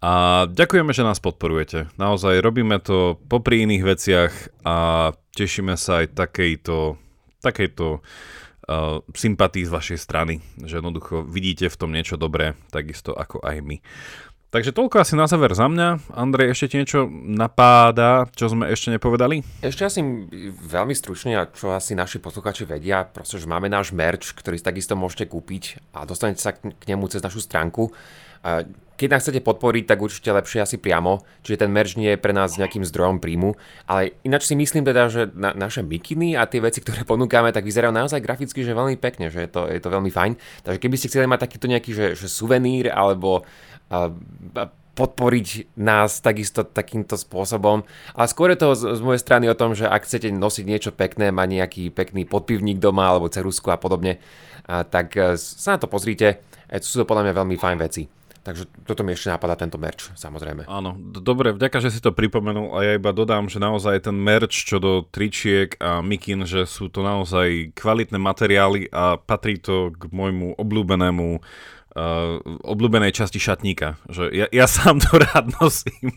A 0.04 0.44
ďakujeme, 0.52 0.92
že 0.92 1.06
nás 1.06 1.16
podporujete. 1.16 1.88
Naozaj 1.96 2.44
robíme 2.44 2.76
to 2.78 3.16
popri 3.24 3.64
iných 3.64 3.82
veciach 3.82 4.32
a 4.60 4.76
tešíme 5.32 5.80
sa 5.80 6.04
aj 6.04 6.12
takejto, 6.12 7.00
takejto 7.40 7.86
uh, 7.98 9.00
sympatii 9.16 9.64
z 9.64 9.72
vašej 9.72 9.98
strany, 9.98 10.44
že 10.60 10.84
jednoducho 10.84 11.24
vidíte 11.24 11.72
v 11.72 11.78
tom 11.80 11.90
niečo 11.90 12.20
dobré, 12.20 12.52
takisto 12.68 13.16
ako 13.16 13.40
aj 13.48 13.64
my. 13.64 13.80
Takže 14.54 14.70
toľko 14.70 15.02
asi 15.02 15.18
na 15.18 15.26
záver 15.26 15.50
za 15.50 15.66
mňa. 15.66 16.14
Andrej, 16.14 16.54
ešte 16.54 16.70
ti 16.70 16.76
niečo 16.78 17.10
napáda, 17.10 18.30
čo 18.38 18.46
sme 18.46 18.70
ešte 18.70 18.94
nepovedali? 18.94 19.42
Ešte 19.58 19.82
asi 19.82 19.98
veľmi 20.62 20.94
stručne, 20.94 21.34
a 21.34 21.50
čo 21.50 21.74
asi 21.74 21.98
naši 21.98 22.22
posluchači 22.22 22.62
vedia, 22.62 23.02
proste, 23.02 23.42
že 23.42 23.50
máme 23.50 23.66
náš 23.66 23.90
merch, 23.90 24.30
ktorý 24.30 24.54
si 24.54 24.62
takisto 24.62 24.94
môžete 24.94 25.26
kúpiť 25.26 25.82
a 25.98 26.06
dostanete 26.06 26.38
sa 26.38 26.54
k 26.54 26.70
nemu 26.86 27.02
cez 27.10 27.18
našu 27.18 27.42
stránku. 27.42 27.90
Keď 28.94 29.08
nás 29.10 29.26
chcete 29.26 29.42
podporiť, 29.42 29.90
tak 29.90 29.98
určite 29.98 30.30
lepšie 30.30 30.62
asi 30.62 30.76
priamo, 30.78 31.26
čiže 31.42 31.66
ten 31.66 31.70
merch 31.74 31.98
nie 31.98 32.14
je 32.14 32.20
pre 32.20 32.30
nás 32.30 32.54
nejakým 32.54 32.86
zdrojom 32.86 33.18
príjmu, 33.18 33.58
ale 33.90 34.14
ináč 34.22 34.46
si 34.46 34.54
myslím 34.54 34.86
teda, 34.86 35.10
že 35.10 35.34
na, 35.34 35.50
naše 35.50 35.82
mikiny 35.82 36.38
a 36.38 36.46
tie 36.46 36.62
veci, 36.62 36.78
ktoré 36.78 37.02
ponúkame, 37.02 37.50
tak 37.50 37.66
vyzerajú 37.66 37.90
naozaj 37.90 38.22
graficky, 38.22 38.62
že 38.62 38.70
veľmi 38.70 38.94
pekne, 39.02 39.34
že 39.34 39.42
je 39.42 39.50
to, 39.50 39.66
je 39.66 39.82
to 39.82 39.90
veľmi 39.90 40.14
fajn. 40.14 40.38
Takže 40.62 40.78
keby 40.78 40.94
ste 40.94 41.10
chceli 41.10 41.26
mať 41.26 41.42
takýto 41.42 41.66
nejaký 41.66 41.90
že, 41.90 42.06
že 42.14 42.30
suvenír 42.30 42.94
alebo 42.94 43.42
uh, 43.42 44.14
podporiť 44.94 45.74
nás 45.74 46.22
takisto 46.22 46.62
takýmto 46.62 47.18
spôsobom. 47.18 47.82
A 48.14 48.30
skôr 48.30 48.54
je 48.54 48.62
to 48.62 48.78
z, 48.78 48.94
z 48.94 49.00
mojej 49.02 49.20
strany 49.20 49.50
o 49.50 49.58
tom, 49.58 49.74
že 49.74 49.90
ak 49.90 50.06
chcete 50.06 50.30
nosiť 50.30 50.64
niečo 50.64 50.90
pekné, 50.94 51.34
mať 51.34 51.48
nejaký 51.50 51.82
pekný 51.90 52.22
podpivník 52.30 52.78
doma 52.78 53.10
alebo 53.10 53.26
cerusku 53.26 53.74
a 53.74 53.78
podobne, 53.78 54.22
a 54.64 54.86
tak 54.86 55.18
e, 55.18 55.34
sa 55.36 55.76
na 55.76 55.78
to 55.82 55.90
pozrite. 55.90 56.40
E, 56.70 56.78
sú 56.78 57.02
to 57.02 57.10
podľa 57.10 57.28
mňa 57.28 57.34
veľmi 57.36 57.56
fajn 57.58 57.78
veci. 57.82 58.02
Takže 58.44 58.68
toto 58.84 59.00
mi 59.08 59.16
ešte 59.16 59.32
napadá 59.32 59.56
tento 59.56 59.80
merch, 59.80 60.12
samozrejme. 60.20 60.68
Áno, 60.68 60.92
dobre, 61.00 61.56
vďaka, 61.56 61.80
že 61.80 61.88
si 61.88 62.04
to 62.04 62.12
pripomenul 62.12 62.76
a 62.76 62.84
ja 62.84 62.92
iba 63.00 63.08
dodám, 63.16 63.48
že 63.48 63.56
naozaj 63.56 64.04
ten 64.04 64.12
merch 64.20 64.52
čo 64.52 64.76
do 64.76 65.08
tričiek 65.08 65.72
a 65.80 66.04
mikin, 66.04 66.44
že 66.44 66.68
sú 66.68 66.92
to 66.92 67.00
naozaj 67.00 67.72
kvalitné 67.72 68.20
materiály 68.20 68.92
a 68.92 69.16
patrí 69.16 69.56
to 69.56 69.96
k 69.96 70.12
môjmu 70.12 70.60
obľúbenému 70.60 71.40
uh, 71.40 72.36
obľúbenej 72.68 73.16
časti 73.16 73.40
šatníka. 73.40 73.96
Že 74.12 74.28
ja, 74.36 74.46
ja 74.52 74.66
sám 74.76 75.00
to 75.00 75.24
rád 75.24 75.48
nosím. 75.64 76.12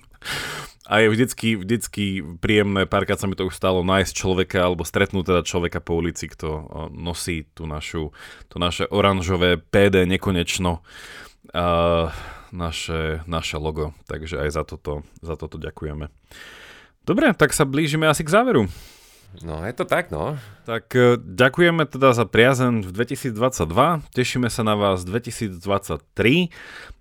A 0.87 1.03
je 1.03 1.11
vždycky, 1.11 1.55
vždycky 1.55 2.03
príjemné, 2.43 2.87
párkrát 2.87 3.19
sa 3.19 3.27
mi 3.27 3.39
to 3.39 3.47
už 3.47 3.55
stalo, 3.55 3.87
nájsť 3.87 4.11
človeka 4.11 4.67
alebo 4.67 4.83
stretnúť 4.83 5.31
teda 5.31 5.41
človeka 5.47 5.79
po 5.79 5.95
ulici, 5.95 6.27
kto 6.27 6.47
uh, 6.51 6.63
nosí 6.91 7.47
tú 7.55 7.63
našu, 7.63 8.11
to 8.51 8.59
naše 8.59 8.83
oranžové 8.91 9.55
PD 9.63 10.03
nekonečno 10.03 10.83
uh, 11.53 12.11
naše, 12.51 13.23
naše 13.27 13.57
logo. 13.59 13.93
Takže 14.07 14.41
aj 14.43 14.49
za 14.51 14.63
toto, 14.63 15.03
za 15.19 15.35
toto 15.35 15.59
ďakujeme. 15.59 16.09
Dobre, 17.07 17.31
tak 17.35 17.55
sa 17.55 17.63
blížime 17.63 18.07
asi 18.07 18.23
k 18.23 18.33
záveru. 18.33 18.67
No, 19.43 19.61
je 19.61 19.73
to 19.75 19.83
tak, 19.83 20.09
no. 20.09 20.39
Tak 20.63 20.91
uh, 20.95 21.19
ďakujeme 21.19 21.83
teda 21.87 22.15
za 22.15 22.25
priazen 22.25 22.81
v 22.83 22.89
2022, 22.91 23.35
tešíme 24.15 24.47
sa 24.47 24.63
na 24.63 24.75
vás 24.75 25.03
2023. 25.03 25.59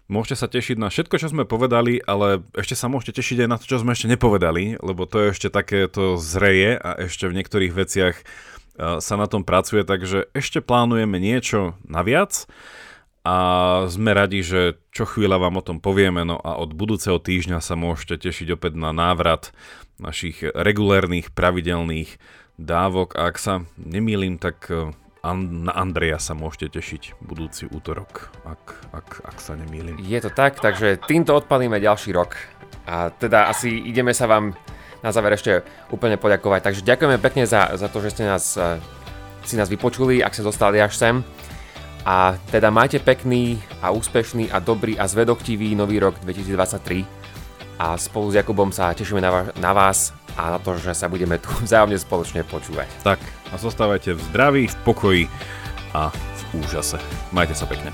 Môžete 0.06 0.36
sa 0.38 0.46
tešiť 0.46 0.78
na 0.78 0.86
všetko, 0.86 1.18
čo 1.18 1.34
sme 1.34 1.42
povedali, 1.42 1.98
ale 1.98 2.38
ešte 2.54 2.78
sa 2.78 2.86
môžete 2.86 3.18
tešiť 3.18 3.42
aj 3.42 3.48
na 3.50 3.56
to, 3.58 3.66
čo 3.66 3.82
sme 3.82 3.90
ešte 3.90 4.06
nepovedali, 4.06 4.78
lebo 4.78 5.02
to 5.02 5.18
je 5.18 5.26
ešte 5.34 5.48
takéto 5.50 6.14
zreje 6.14 6.78
a 6.78 6.94
ešte 7.10 7.26
v 7.26 7.42
niektorých 7.42 7.74
veciach 7.74 8.14
uh, 8.14 9.02
sa 9.02 9.14
na 9.18 9.26
tom 9.26 9.42
pracuje, 9.42 9.82
takže 9.82 10.30
ešte 10.30 10.62
plánujeme 10.62 11.18
niečo 11.18 11.74
naviac 11.82 12.46
a 13.26 13.34
sme 13.90 14.14
radi, 14.14 14.46
že 14.46 14.78
čo 14.94 15.02
chvíľa 15.02 15.42
vám 15.42 15.58
o 15.58 15.66
tom 15.66 15.82
povieme, 15.82 16.22
no 16.22 16.38
a 16.38 16.62
od 16.62 16.70
budúceho 16.70 17.18
týždňa 17.18 17.58
sa 17.58 17.74
môžete 17.74 18.22
tešiť 18.22 18.54
opäť 18.54 18.78
na 18.78 18.94
návrat 18.94 19.50
našich 19.98 20.46
regulérnych, 20.46 21.34
pravidelných 21.34 22.22
dávok 22.54 23.18
a 23.18 23.34
ak 23.34 23.36
sa 23.42 23.66
nemýlim, 23.82 24.38
tak 24.38 24.70
e, 24.70 24.94
na 25.26 25.74
Andreja 25.74 26.22
sa 26.22 26.38
môžete 26.38 26.78
tešiť 26.78 27.18
budúci 27.18 27.66
útorok, 27.66 28.30
ak, 28.46 28.94
ak, 28.94 29.08
ak 29.26 29.36
sa 29.42 29.58
nemýlim. 29.58 29.98
Je 29.98 30.22
to 30.22 30.30
tak, 30.30 30.62
takže 30.62 31.02
týmto 31.10 31.34
odpalíme 31.34 31.82
ďalší 31.82 32.14
rok 32.14 32.38
a 32.86 33.10
teda 33.10 33.50
asi 33.50 33.74
ideme 33.74 34.14
sa 34.14 34.30
vám 34.30 34.54
na 35.02 35.10
záver 35.10 35.34
ešte 35.34 35.66
úplne 35.90 36.14
poďakovať. 36.14 36.60
Takže 36.62 36.86
ďakujeme 36.86 37.18
pekne 37.18 37.42
za, 37.42 37.74
za 37.74 37.90
to, 37.90 37.98
že 38.06 38.14
ste 38.14 38.22
nás, 38.22 38.54
e, 38.54 38.78
si 39.42 39.58
nás 39.58 39.66
vypočuli, 39.66 40.22
ak 40.22 40.30
ste 40.30 40.46
zostali 40.46 40.78
až 40.78 40.94
sem. 40.94 41.26
A 42.06 42.38
teda 42.54 42.70
majte 42.70 43.02
pekný 43.02 43.58
a 43.82 43.90
úspešný 43.90 44.54
a 44.54 44.62
dobrý 44.62 44.94
a 44.94 45.10
zvedoktivý 45.10 45.74
nový 45.74 45.98
rok 45.98 46.22
2023 46.22 47.02
a 47.82 47.98
spolu 47.98 48.30
s 48.30 48.38
Jakubom 48.38 48.70
sa 48.70 48.94
tešíme 48.94 49.18
na, 49.18 49.30
va- 49.34 49.50
na 49.58 49.72
vás 49.74 50.14
a 50.38 50.54
na 50.54 50.58
to, 50.62 50.78
že 50.78 50.94
sa 50.94 51.10
budeme 51.10 51.42
tu 51.42 51.50
vzájomne 51.66 51.98
spoločne 51.98 52.46
počúvať. 52.46 52.86
Tak 53.02 53.18
a 53.50 53.58
zostávajte 53.58 54.14
v 54.14 54.20
zdraví, 54.30 54.62
v 54.70 54.76
pokoji 54.86 55.22
a 55.98 56.14
v 56.14 56.42
úžase. 56.62 57.02
Majte 57.34 57.58
sa 57.58 57.66
pekne. 57.66 57.90